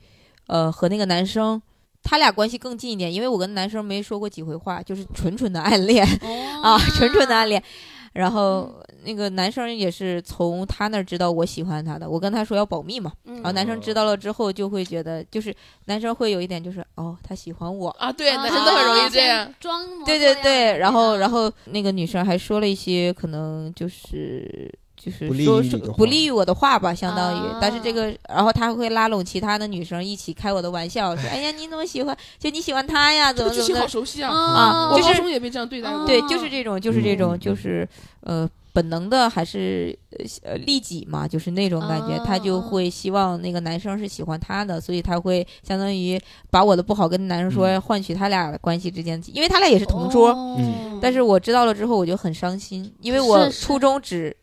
[0.48, 1.62] 呃，和那个男生。
[2.06, 6.06] 他俩关系更近一点，因为我跟男生没说过几回话，就是纯纯的暗恋
[6.62, 7.64] 啊，纯纯的暗恋。
[8.12, 8.70] 然后
[9.06, 13.12] 那个男生也是从他那儿知道我喜欢他的，我跟他说要保密嘛。
[13.26, 19.82] 然后男生知道了之后就会觉得，就是男生会有一点就是哦，他喜欢我啊，对，男生都很容易这样装。
[20.06, 24.74] 对对对，然后然后那个女生还说了一些可能就是。
[24.96, 27.50] 就是说是不利于我的话吧，相当于。
[27.60, 32.18] 但是这个，然后他会拉拢其他的女生一起开我的玩笑，说：“哎呀，你怎么喜欢？
[32.40, 33.34] 就你喜欢他呀？
[33.34, 34.32] 怎么怎么的？”好熟悉啊！
[34.32, 36.06] 啊，我高中也被这样对待过。
[36.06, 37.86] 对，就是这种，就是这种，就是
[38.22, 39.98] 呃，本能的还是
[40.42, 42.22] 呃利己嘛，就是那种感觉。
[42.26, 46.20] 他就会希望那个男生是喜欢他的，所以他会相当于
[46.52, 50.34] 把我的不好跟男生说，换取他俩关系之间，因为他俩也是同桌。
[50.58, 51.00] 嗯。
[51.02, 54.36] 但是我知道了之后，我就很伤心，因为我初中只。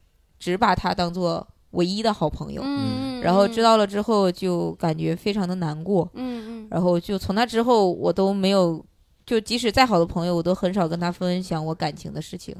[0.42, 8.82] 只把他当做唯一的好朋友，嗯，然后知道了之后就感觉非常的难过，嗯嗯，然后就从那之后我都没有，
[9.26, 12.56] 就即使再好的朋友，我都很少跟他分享我感情的事情。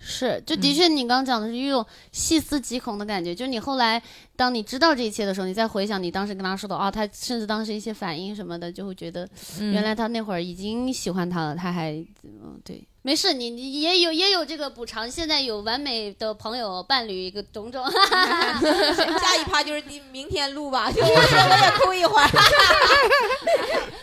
[0.00, 3.34] 是，就的确，你刚刚讲的是一种细思极恐的感觉。
[3.34, 4.00] 就是你后来，
[4.36, 9.28] 当你知道这一切的时候，你再回想你当时跟他说的，啊，他甚至当时一些反应什么的，就会觉得，
[9.60, 11.92] 原来他那会儿已经喜欢他了，他还，
[12.22, 15.10] 嗯，对，没事，你你也有也有这个补偿。
[15.10, 17.84] 现在有完美的朋友伴侣一个种种。
[17.90, 22.28] 下一趴就是你明天录吧， 就我也哭一会儿。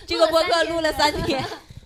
[0.05, 1.43] 这个播客录了三天。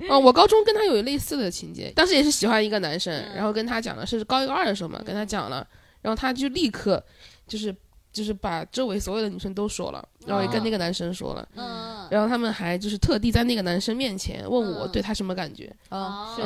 [0.07, 5.67] 哦，我高中跟他有类似的情节，当时也是喜欢一个男生，然后跟他讲了，是高一高二的时候嘛，跟他讲了，
[6.01, 7.03] 然后他就立刻
[7.47, 7.75] 就是
[8.13, 16.41] 就是把周围所有的女生都说了，然后也跟那个男生说了，嗯，然后他们还就是特地在那个男生面前问我对他什么感觉啊，是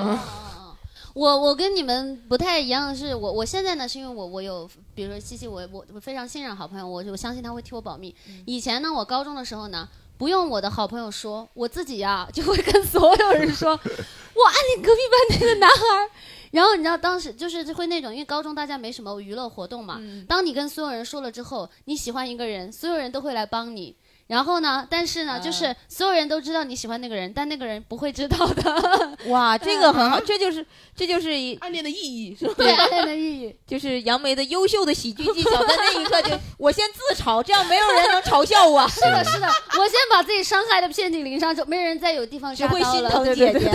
[1.14, 8.16] 我我跟你们不太一样的是，我我现在呢是因为我我有，比如说西西，我我我非常信任好朋友，我我相信他会替我保密。
[8.46, 9.88] 以前呢，我高中的时候呢。
[10.18, 15.76] 不用我的好朋友说，我自己呀就会跟所有人说，我暗恋隔壁班那个男孩。
[16.52, 20.00] 然后你知道当时就是会那种，因为高中大家没什么娱乐活动嘛。
[20.28, 23.96] 当你跟所有人说了之后，你喜欢一个人，所有人都会来帮你。
[24.34, 24.84] 然后呢？
[24.90, 29.18] 但是呢，就是所有人都知道你喜欢那个人，但那个人不会知道的。
[29.30, 30.66] 哇，这个很好， 这就是
[30.96, 31.30] 这就是
[31.60, 38.88] 暗恋的意义，对暗恋的意义， 就是杨梅的优秀的喜剧技巧，在那一刻就我先自嘲，这样没有人能嘲笑我。
[38.88, 43.72] 是的，是的，我先把自己伤害的遍体鳞伤，就没人再有地方只会心疼姐姐。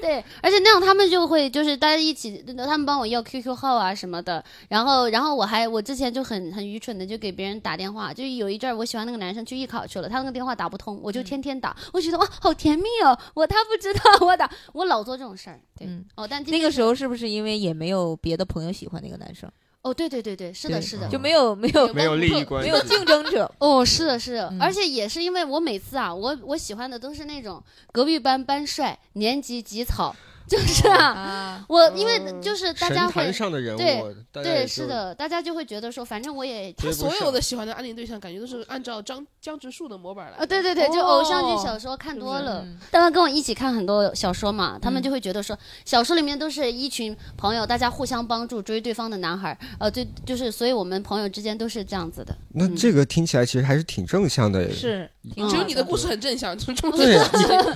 [0.00, 15.60] 对，而且那样他们就会就是大家一起，他们帮我要 QQ 号啊什么的，然后然后我还我之前就很很愚蠢的就给别人打电话，就有一阵儿我喜欢那个男生去艺考去了，他那个电话打不通，我就天天打，我觉得哇好甜蜜哦，我他不知道 我打，我老做这种事儿。
[15.78, 19.50] 对，哦，但那个时候是不是因为也没有别的朋友喜欢那个男生？
[19.82, 23.48] 哦，对对对对，是的，是的，就没有没有没有利益关系，没有竞争者。
[23.60, 27.62] 哦，是的，是的，而且也是因为我每次啊，我我喜欢的都是那种
[27.92, 30.14] 隔壁班班帅，年级级草。
[30.48, 33.32] 就是啊，我因为就是大家会
[33.72, 52.32] 对对是的，大家就会觉得说，反正我也他所有的喜欢的暗恋对象，感觉都是按照江江直树的模板来啊，对对对，就偶像剧小说看多了，大家跟我一起看很多小说嘛，他们就会觉得说，小说里面都是一群朋友，大家互相帮助追对方的男孩，呃，对，就是所以我们朋友之间都是这样子的。
[52.54, 57.18] 那这个听起来其实还是挺正向的，是，只有你的故事很正向，就对，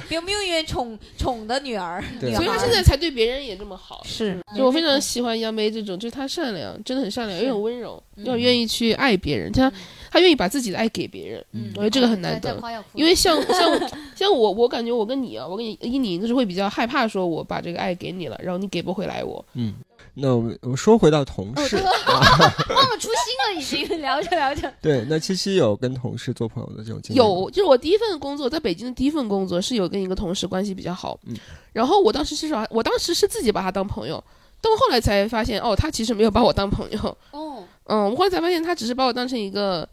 [0.09, 4.03] 被命运宠宠的女儿，所以他现在才对别人也这么好。
[4.05, 9.51] 是，就我非常喜欢杨梅这种，就是她善良，真的很善良，又很温柔，又愿意去爱别人。
[9.53, 9.73] 她
[10.11, 11.45] 她愿意把自己的爱给别人，
[11.77, 12.61] 我觉得这个很难得。
[12.95, 19.45] 因为像 像像我，我感觉我跟你啊，我跟你依你就是会比较害怕，说我把这个爱给你了，然后你给不回来我。
[19.55, 19.75] 嗯。
[20.15, 24.73] 那我们我们说回到同事，忘了初心了，已经聊着聊着。
[24.83, 31.37] 对，那七七有跟同事做朋友的这种经历有，就是我第一份工作在北京的第一份工作是有跟一个同事关系比较好，嗯，
[31.73, 34.23] 然后我当时其实我当时是自己把他当朋友，
[34.61, 39.89] 但我后来才发现，哦，他其实没有把我当朋友，哦，嗯，我后来才发现他只是把我当成一个，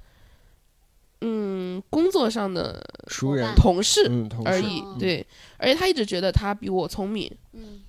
[1.22, 4.12] 嗯，工作上的熟人、同事
[4.44, 5.26] 而已，对，
[5.58, 7.47] 而且他一直觉得他比我聪明，嗯。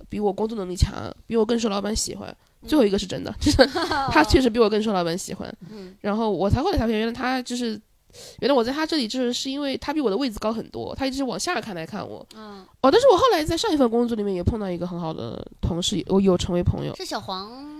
[0.09, 0.91] 比我工作能力强，
[1.27, 2.35] 比我更受老板喜欢。
[2.67, 3.65] 最后一个是真的，就是
[4.11, 5.53] 他确实比我更受老板喜欢。
[6.01, 7.79] 然后我才后来才发现，原来他就是，
[8.39, 12.25] 原来我在他这里就是是因为他比我的位置高很多，他一直往下看来看我。
[12.35, 16.93] 嗯哦，但是我后来在上一份工作里面也碰到一个很好的同事，我有成为朋友。
[16.97, 17.78] 是小黄。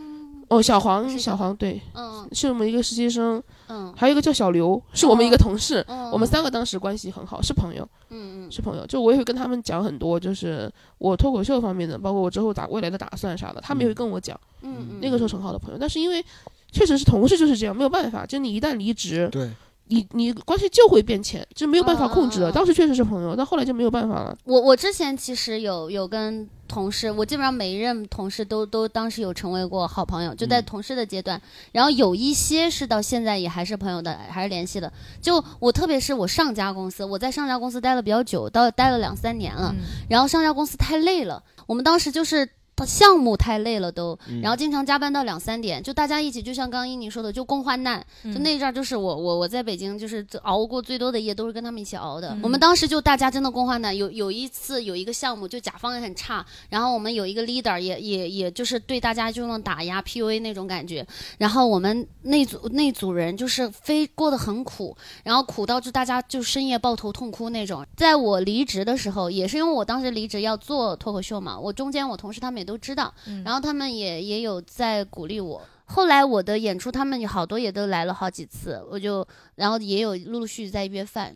[0.50, 16.26] 哦，小黄，小黄，对，嗯，是我们一个实习生，嗯，还有一个叫小刘，是我们一个同事，我们三个当时关系很好，是朋友，嗯嗯，是朋友，就我也会跟他们讲很多，就是我脱口秀方面的，包括我之后打未来的打算啥的，他们也会跟我讲，嗯嗯，那个时候很好的朋友，但是因为
[16.72, 19.50] 确实是同事就是这样，没有办法，就你一旦离职，对。
[19.90, 22.52] 你你关系就会变浅，就没有办法控制了。
[22.52, 24.38] 当时确实是朋友，但后来就没有办法了。
[24.46, 31.42] 我我之前其实有有跟同事，我基本上每一任同事都都当时有成为过好朋友，就在同事的阶段。
[31.72, 34.92] 然后有一些是到现在也还是朋友的，还是联系的。
[35.22, 39.76] 就我特别是我上家公司，我在上家公司待了比较久，到待了两三年了。
[40.08, 42.48] 然后上家公司太累了，我们当时就是。
[42.86, 48.06] 项目太累了都，然后经常加班到两三点，就大家一起，就像刚刚依宁说的，就共患难。
[48.24, 52.36] 就那阵儿，就是我我我在北京，就是熬过最多的夜，都是跟他们一起熬的。
[52.42, 53.96] 我们当时就大家真的共患难。
[53.96, 61.06] 有有一次有一个项目，就甲方也很差，然后我们有一个 leader 也也也就是对大家就那种打压 PUA 那种感觉。
[61.38, 67.86] 然后我们那组那组人就是非过得很苦，然后苦到就大家就深夜抱头痛哭那种。
[67.98, 72.69] 在我离职的时候，也是因为我当时离职要做脱口秀嘛，我中间我同事他们也。
[72.70, 73.14] 都知道，
[73.44, 75.62] 然后他们也也有在鼓励我。
[75.86, 81.36] 后来我的演出，他们有好多也都来了好几次，我就然后也有陆陆续续在约饭。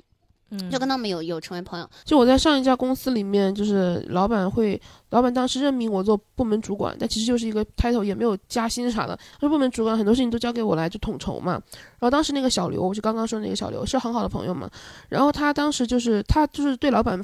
[0.69, 1.89] 就跟他们有有成为朋友。
[2.03, 4.79] 就我在上一家公司里面，就是老板会，
[5.09, 9.17] 老板当时任命我做部门主管，但其实就是一个 title，也没有加薪啥的。
[9.41, 11.53] 那部门主管很多事情都交给我来就统筹嘛。
[11.53, 14.69] 然后当时那个小刘，我就刚刚说那个小刘是很好的朋友嘛。
[15.09, 17.19] 然后他当时就是他就是对老板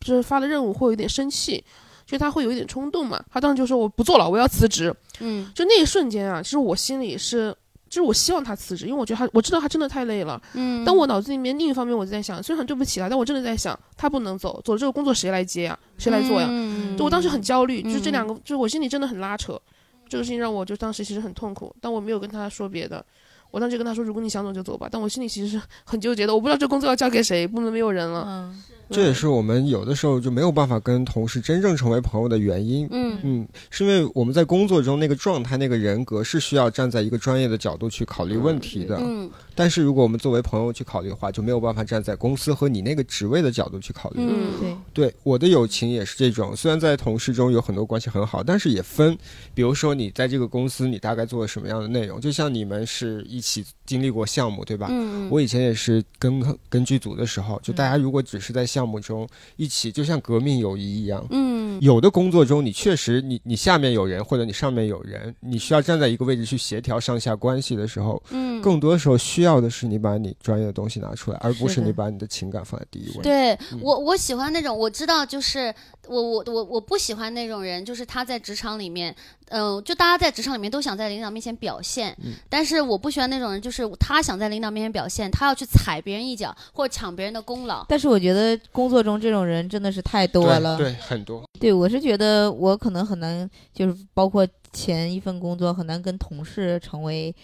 [0.00, 1.64] 就是发的任务会有点生气，
[2.12, 3.20] 就他会有一点冲动嘛。
[3.32, 4.94] 他当时就说我不做了，我要辞职。
[5.18, 7.56] 嗯，就那一瞬间啊，其实我心里是。
[7.88, 10.40] 就是我希望他辞职，因为我觉得他，我知道他真的太累了。
[10.54, 15.78] 嗯，但我脑子里面另一方面我在想，虽然很对不起他，但我真的在想，他不能走，走这个工作谁来接呀？
[15.98, 16.48] 谁来做呀？
[16.96, 19.60] 就我当时很焦虑，就是这两个，就是我心里真的很拉扯，
[20.08, 23.04] 这个事情让我就当时其实很痛苦，但我没有跟他说别的，
[23.52, 28.24] 我当时跟他说，如果你想走就走吧，但我心里其实是很纠结的，我不知道这工作要交给谁，部门没有人了。
[28.26, 28.62] 嗯。
[28.90, 32.86] 这也是我们有的时候就没有办法跟同事真正成为朋友的原因。
[32.90, 38.98] 嗯嗯，是因为我们在工作中那个状态、那个人格是需要站在一个专业的角度去考虑问题的。
[39.00, 44.20] 嗯，但是如果我们作为朋友去考虑的话，就没有办法站在公司和你那个职位的角度去考虑。
[44.20, 46.54] 嗯，对，对，我的友情也是这种。
[46.56, 49.16] 虽然在同事中有很多关系很好，但是也分。
[49.54, 52.20] 比如说你在这个公司，你大概做了什么样的内容？
[52.20, 54.88] 就像你们是一起经历过项目，对吧？
[54.90, 59.28] 嗯，我以前也是跟跟剧组的时候，就大家如果只是在项目中。
[59.56, 73.22] 一起就像革命友谊一样，嗯，有的工作中你确实你你下面有人或者你上面有人，你需要站在一个位置去协调上下关系的时候，嗯，更多的时候需要的是你把你专业的东西拿出来，而不是你把你的情感放在第一位。
[73.22, 75.72] 对我我喜欢那种我知道就是
[76.08, 79.14] 我我我我不喜欢那种人，就是他在职场里面。
[79.54, 82.16] 嗯，就大家在职场里面都想在领导面前表现，
[82.48, 87.84] 但是我不喜欢那种人，就是他想在领导面前表现，他要去踩别人一脚或者抢别人的功劳。
[87.86, 91.44] 但是我觉得工作中这种人真的是太多了，对，很多。
[91.60, 97.34] 对，我是觉得我可能很难，就是包括前一份工作很难跟同事成为。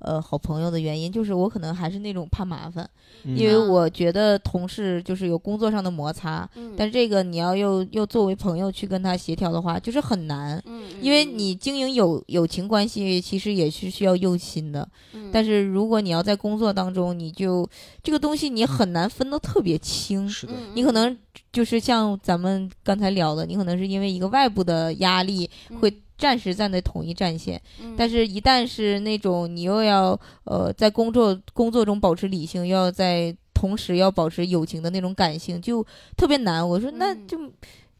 [0.00, 2.88] 呃，好朋友的原因就是我可能还是那种怕麻烦，
[3.24, 10.62] 因为我觉得同事就是有工作上的摩擦，但这个你要又又作为朋友去跟他协调的话，就是很难，
[11.00, 14.88] 因为你经营友友情关系其实也是需要用心的，
[15.32, 17.68] 但是如果你要在工作当中，你就
[18.00, 21.16] 这个东西你很难分得特别清，是的，你可能
[21.52, 25.92] 就是像咱们刚才聊的，你可能是因为一个外部的压力会。
[26.18, 27.62] 暂时站在统一战线，
[27.96, 36.68] 但是，一旦是那种你又要呃在工作工作中保持理性，又要在同时要保持友情的那种感性，就特别难。
[36.68, 37.38] 我说那就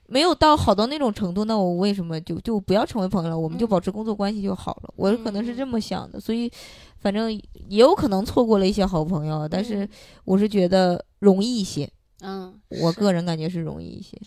[0.09, 3.39] 没有到好到那种程度，那我为什么就就不要成为朋友了？
[3.39, 4.93] 我们就保持工作关系就好了。
[4.97, 6.51] 我可能是这么想的，所以
[6.99, 9.89] 反正也有可能错过了一些好朋友，但是
[10.25, 11.89] 我是觉得容易一些。
[12.23, 12.53] 嗯，
[12.83, 14.19] 我个人感觉是容易一些。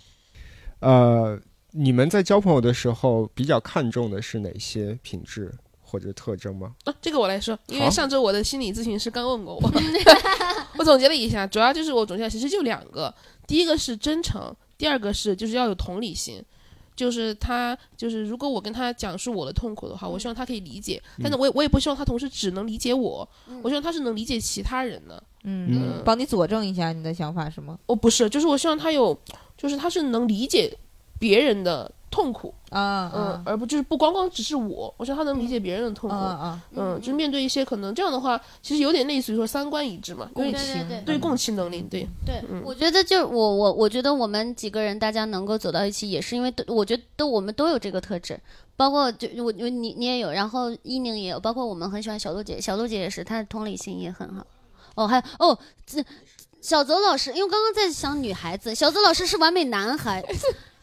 [0.79, 1.37] 呃。
[1.71, 5.51] 你们在交朋友的时候比较看重的是哪些品质
[5.81, 6.73] 或者特征吗？
[6.85, 9.71] 啊，这个我来说，因为上周我的心理咨询师刚问过我，
[10.77, 13.13] 我总结了一下，主要就是我总结其实就两个，
[13.47, 16.43] 第一个是真诚，第二个是就是要有同理心，
[16.95, 23.27] 就是他就是如果我跟他讲述我的痛苦的话，我希望他可以理解，但是我也我也不希望他同时只能理解我，
[23.61, 27.77] 我希望他是能理解其他人的，嗯，帮你佐证一下你的想法是吗？
[27.85, 29.17] 哦，不是，就是我希望他有，
[29.57, 30.77] 就是他是能理解。
[31.21, 32.51] 别人的痛苦。
[32.71, 36.15] 啊，嗯，而不就是不光光只是我，我觉得他能理解别人的痛苦，
[36.73, 42.07] 嗯，就是面对一些可能这样的话，其实有点类似于说三观一致嘛，共情，对共情能力，对。
[42.25, 48.39] 对，我觉得就我我我觉得我们几个人大家能够走到一起，也是因为都我觉得都我们都有这个特质，
[48.77, 54.47] 包括就我我你你也有，然后伊宁也有，包括我们很喜欢小鹿姐，小鹿姐也是，她的同理心也很好，
[54.95, 56.01] 哦，还有哦这
[56.61, 60.23] 小泽老师，因为刚刚在想女孩子，小泽老师是完美男孩。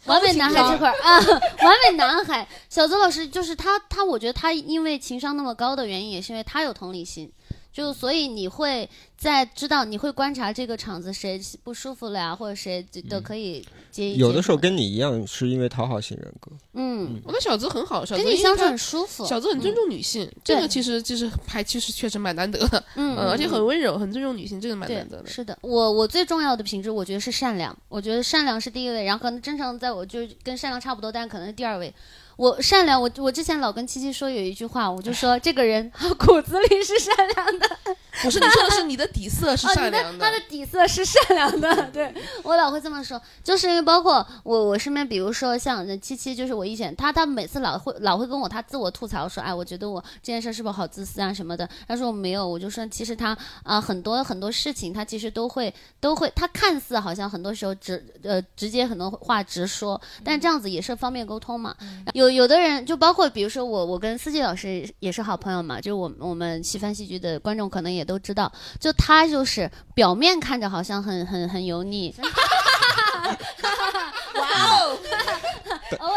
[0.09, 1.21] 完美男孩这块儿啊，
[1.63, 7.31] 完美男孩，小泽老师就是他，他我觉得他因为情商那么高的原因，也是因为他有同理心。
[7.73, 14.17] 就所以你会在知道，你会观察这个场子谁不舒服了呀，或者谁都可以接一。
[14.17, 16.51] 有的时候跟你一样，是因为讨好型人格。
[16.73, 19.25] 嗯，我跟小泽很好，小泽跟你相处很舒服。
[19.27, 22.83] 小泽很尊重女性，这个其实就是还其实确实蛮难得的。
[22.97, 25.29] 嗯，而且很温柔，很尊重女性，这个蛮难得的。
[25.29, 27.77] 是的，我我最重要的品质，我觉得是善良。
[27.89, 31.95] 我觉得善良是第一位，然后可能真诚在我就跟善良差不多，但可能是第二位。
[32.39, 37.69] 我善良，我我之前老跟七七说有一句话，我就说这个人 骨子里是善良的。
[38.23, 41.91] 不是你说的是你的底色是善良的，他的底色是善良的。
[41.93, 51.69] 对我老会这么说，就是因为包括我我身边，比如说像七七，就是我以前他他每次老会老会跟我他自我吐槽说，哎，我觉得我这件事是不是好自私啊什么的。
[51.87, 61.75] 他说我没有，我就说其实他啊很多很多事情他其实都会都会，他看似好像很多时候直呃直接很多话直说，但这样子也是方便沟通嘛。
[62.15, 62.29] 有。
[62.39, 72.15] 有的人就包括，比如说我，我跟四季老师也是好朋友嘛，就我我们西番戏剧的观众可能也也都知道，就他就是表面看着好像很很很油腻。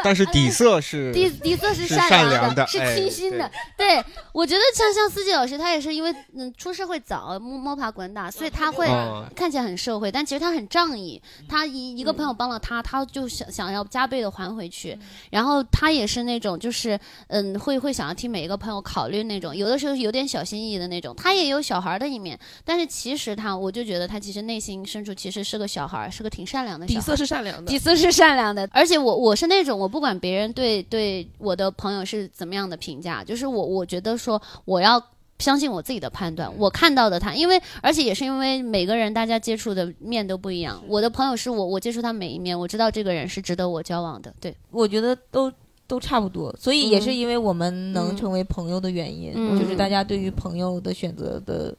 [0.03, 3.49] 但是底色是底底色是善良的，是清新的。
[3.77, 8.87] 对，我觉得像像四季老师，他也是因为嗯出社会早，摸摸爬滚打，所以他会
[9.35, 11.21] 看起来很社会，但其实他很仗义。
[11.47, 14.97] 他一一个朋友帮了他，他就想想要加倍的还回去。
[15.29, 21.15] 然后他也是那种就是嗯会会想要替每一个朋友考虑那种，有的时候有点小心翼翼的那种。
[21.15, 26.85] 他也有小孩的一面，但是其实他我就觉得他其实内心深处其实是个小孩，是个挺善良的。
[26.85, 28.67] 底色是善良的，底色是善良的。
[28.71, 35.03] 而且我我是那种我不管别人对对我的朋友是怎么样的评价，就是我我觉得说我要
[35.37, 44.33] 相信我自己的判断，我看到的他，因为而且也是因为每个人大家接触的面都不一样，我的朋友是我我接触他每一面，我知道这个人是值得我交往的。
[44.39, 45.51] 对，我觉得都
[45.87, 51.75] 都差不多，所以也是因为我们能成为朋友的原因，就是大家对于朋友的选择的，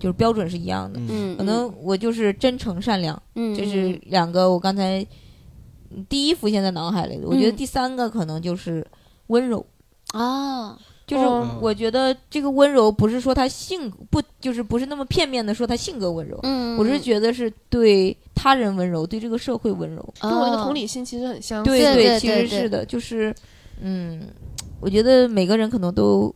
[0.00, 0.98] 就是标准是一样的。
[1.08, 5.06] 嗯，可能我就是真诚善良，嗯，这是两个我刚才。
[6.08, 8.86] 第一浮现在脑海里的，我觉得第三个可能就是
[9.28, 9.64] 温柔。
[10.12, 11.24] 啊，就是
[11.60, 23.34] 我觉得这个温柔不是说他性不，就是不是那么片面的说他性格温柔，嗯，我是觉得是对他人温柔，对这个社会温柔，跟我的同理心其实很相似，对对，其实是的，就是
[23.80, 24.28] 嗯，
[24.80, 26.34] 我觉得每个人可能都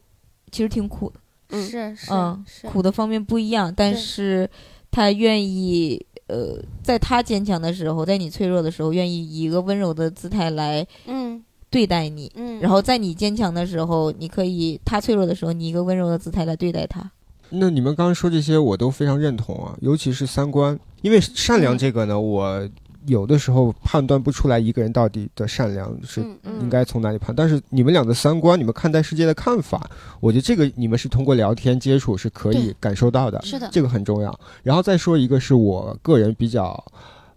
[0.50, 4.48] 其实挺苦的，是是嗯，苦的方面不一样，但是
[4.90, 6.06] 他愿意。
[6.26, 17.10] 呃，在他坚强的时候，在你脆弱的时候，愿意以一个温柔的姿态来嗯对待你，嗯，然后在你坚强的时候，你可以他脆弱的时候，你一个温柔的姿态来对待他。
[17.50, 22.68] 那你们刚刚说这些，我都非常认同啊，尤其是三观，因为善良这个呢，我。
[23.06, 26.20] 有的时候判断不出来一个人到底的善良是
[26.60, 29.88] 应该从哪里判，但是你们俩的三观，你们看待世界的看法，
[30.18, 34.40] 我觉得这个你们是通过聊天接触是可以感受到的，是的，这个很重要。
[34.62, 36.84] 然后再说一个是我个人比较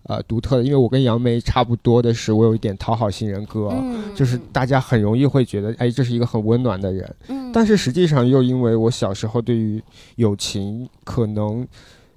[0.03, 3.72] 呃独特的，因为我跟杨梅差不多的是，我有一点讨好型人格，
[4.15, 7.15] 就是大家很容易会觉得，哎，这是一个很温暖的人，
[7.53, 9.82] 但是实际上又因为我小时候对于
[10.15, 11.67] 友情，可能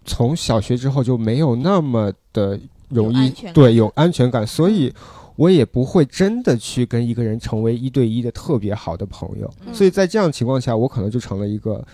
[0.07, 2.59] 从小学之后就没有那么的。
[2.93, 4.93] 容易对有安全感，所以
[5.37, 9.51] 我也不会真的去跟一个人成为一对一的特别好的朋友。
[9.73, 11.85] 所以在这样情况下，我可能就成了一个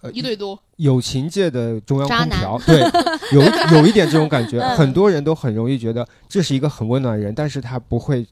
[0.00, 2.58] 呃一对多友情界的中央空调。
[2.66, 2.80] 对，
[3.32, 8.26] 有有一点这种感觉， 很多人都很容易觉得这是一个很温暖的人，但是他不会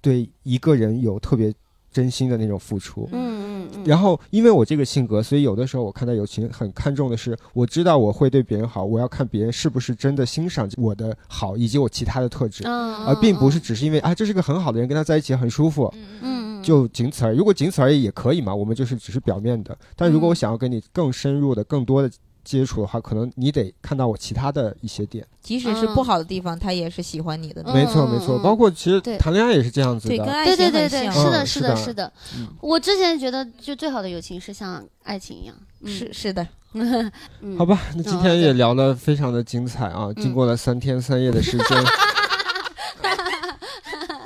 [0.00, 1.52] 对一个人有特别。
[1.92, 3.84] 真心的那种付出，嗯嗯嗯。
[3.84, 17.36] 然后，因为我这个性格，所以有的时候我看待友情很看重的是，我知道我会对别人好，我要看别人是不是真的欣赏我的好以及我其他的特质，而并不是只是因为啊，这是个很好的人，跟他在一起很舒服，嗯嗯，就仅此而已。
[17.38, 19.76] 如果仅此而已也可以嘛，我们就是只是表面的。
[19.94, 22.10] 但如果我想要跟你更深入的、更多的。
[22.44, 27.62] 接触的话，可能你得看到我其他的一些点，即使是不好的地方，他也是喜欢你的。
[27.72, 30.16] 没错，没错，包括其实谈恋爱也是这样子的。
[30.16, 31.12] 对，跟爱情很像。
[31.12, 32.12] 是的，是的，是的。
[32.60, 35.54] 我之前觉得，就最好的友情是像爱情一样。
[35.84, 36.46] 是是的。
[37.58, 40.08] 好吧，那今天也聊得非常的精彩啊！
[40.16, 41.66] 经过了三天三夜的时间。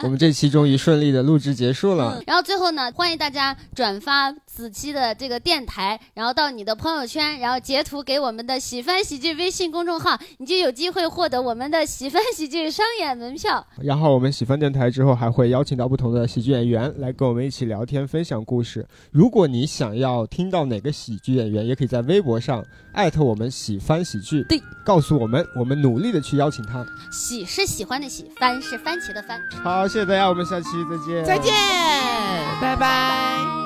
[0.02, 2.22] 我们这期终于顺利的录制结束了。
[2.26, 13.66] 然后最后呢，欢迎大家转发子期的这个电台，然后到你的朋友圈，然后截图给我们的喜翻喜剧微信公众号，你就有机会获得我们的喜翻喜剧商演门票。
[13.82, 18.86] 然后我们喜翻电台之后还会邀请到不同的喜剧演员来跟我们一起聊天分享故事。
[19.10, 26.86] 如果你想要听到哪个喜剧演员，也可以在微博上艾特我们喜翻喜剧，对，告诉我们，我们努力的去邀请他。
[27.10, 29.40] 喜是喜欢的喜，番是番茄的番。
[29.64, 29.86] 好。
[29.86, 31.24] 谢谢大家，我们下期再见。
[31.24, 31.52] 再见，
[32.60, 33.65] 拜拜。